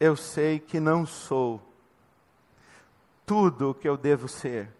eu 0.00 0.16
sei 0.16 0.58
que 0.58 0.80
não 0.80 1.04
sou 1.04 1.62
tudo 3.26 3.70
o 3.70 3.74
que 3.74 3.86
eu 3.86 3.96
devo 3.96 4.26
ser. 4.26 4.70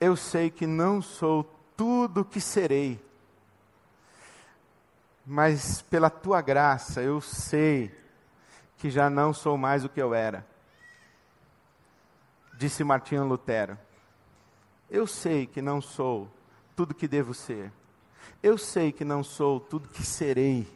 Eu 0.00 0.16
sei 0.16 0.50
que 0.50 0.66
não 0.66 1.02
sou 1.02 1.44
tudo 1.76 2.22
o 2.22 2.24
que 2.24 2.40
serei. 2.40 2.98
Mas 5.26 5.82
pela 5.82 6.08
tua 6.08 6.40
graça 6.40 7.02
eu 7.02 7.20
sei 7.20 8.03
que 8.84 8.90
já 8.90 9.08
não 9.08 9.32
sou 9.32 9.56
mais 9.56 9.82
o 9.82 9.88
que 9.88 9.98
eu 9.98 10.12
era. 10.12 10.46
Disse 12.52 12.84
Martinho 12.84 13.24
Lutero. 13.24 13.78
Eu 14.90 15.06
sei 15.06 15.46
que 15.46 15.62
não 15.62 15.80
sou 15.80 16.30
tudo 16.76 16.92
que 16.92 17.08
devo 17.08 17.32
ser. 17.32 17.72
Eu 18.42 18.58
sei 18.58 18.92
que 18.92 19.02
não 19.02 19.24
sou 19.24 19.58
tudo 19.58 19.88
que 19.88 20.04
serei. 20.04 20.68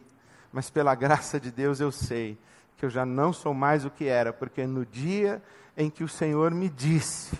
Mas 0.51 0.71
pela 0.71 0.95
graça 0.95 1.39
de 1.39 1.51
Deus 1.51 1.79
eu 1.79 1.91
sei 1.91 2.35
que 2.77 2.83
eu 2.83 2.89
já 2.89 3.05
não 3.05 3.31
sou 3.31 3.53
mais 3.53 3.85
o 3.85 3.91
que 3.91 4.05
era, 4.05 4.33
porque 4.33 4.65
no 4.65 4.87
dia 4.87 5.39
em 5.77 5.87
que 5.87 6.03
o 6.03 6.09
Senhor 6.09 6.49
me 6.49 6.67
disse 6.67 7.37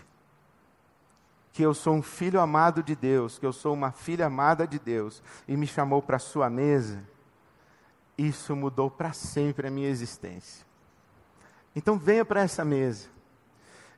que 1.52 1.64
eu 1.64 1.74
sou 1.74 1.96
um 1.96 2.04
filho 2.04 2.40
amado 2.40 2.84
de 2.84 2.96
Deus, 2.96 3.40
que 3.40 3.46
eu 3.48 3.54
sou 3.54 3.74
uma 3.74 3.92
filha 3.92 4.28
amada 4.28 4.68
de 4.68 4.78
Deus, 4.78 5.24
e 5.48 5.58
me 5.58 5.66
chamou 5.66 6.00
para 6.00 6.18
a 6.18 6.20
sua 6.20 6.48
mesa, 6.48 7.04
isso 8.20 8.56
mudou 8.56 8.92
para 8.92 9.14
sempre 9.14 9.68
a 9.68 9.72
minha 9.72 9.88
existência. 9.88 10.66
Então 11.76 11.98
venha 11.98 12.26
para 12.26 12.42
essa 12.42 12.66
mesa 12.66 13.08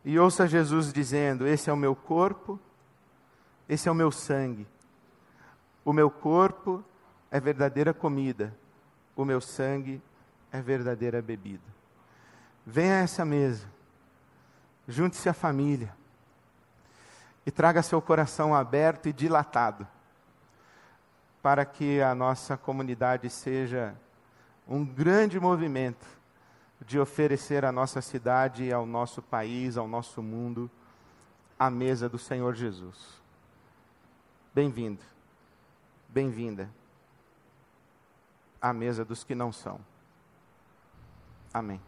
e 0.05 0.19
ouça 0.19 0.47
Jesus 0.47 0.93
dizendo: 0.93 1.47
Esse 1.47 1.69
é 1.69 1.73
o 1.73 1.77
meu 1.77 1.95
corpo, 1.95 2.59
esse 3.67 3.89
é 3.89 3.91
o 3.91 3.95
meu 3.95 4.11
sangue. 4.11 4.67
O 5.83 5.91
meu 5.91 6.11
corpo 6.11 6.85
é 7.31 7.39
verdadeira 7.39 7.93
comida, 7.93 8.55
o 9.15 9.25
meu 9.25 9.41
sangue 9.41 10.01
é 10.51 10.61
verdadeira 10.61 11.21
bebida. 11.21 11.63
Venha 12.63 12.97
a 12.97 13.01
essa 13.01 13.25
mesa, 13.25 13.67
junte-se 14.87 15.27
à 15.27 15.33
família 15.33 15.95
e 17.43 17.49
traga 17.49 17.81
seu 17.81 17.99
coração 17.99 18.53
aberto 18.53 19.09
e 19.09 19.13
dilatado 19.13 19.87
para 21.41 21.65
que 21.65 21.99
a 22.01 22.13
nossa 22.13 22.55
comunidade 22.55 23.27
seja 23.27 23.95
um 24.67 24.85
grande 24.85 25.39
movimento 25.39 26.05
de 26.85 26.99
oferecer 26.99 27.63
à 27.63 27.71
nossa 27.71 28.01
cidade, 28.01 28.71
ao 28.71 28.85
nosso 28.85 29.21
país, 29.21 29.77
ao 29.77 29.87
nosso 29.87 30.21
mundo, 30.21 30.69
a 31.57 31.69
mesa 31.69 32.09
do 32.09 32.17
Senhor 32.17 32.55
Jesus. 32.55 33.21
Bem-vindo, 34.53 35.03
bem-vinda 36.09 36.69
à 38.61 38.73
mesa 38.73 39.05
dos 39.05 39.23
que 39.23 39.35
não 39.35 39.51
são. 39.51 39.79
Amém. 41.53 41.81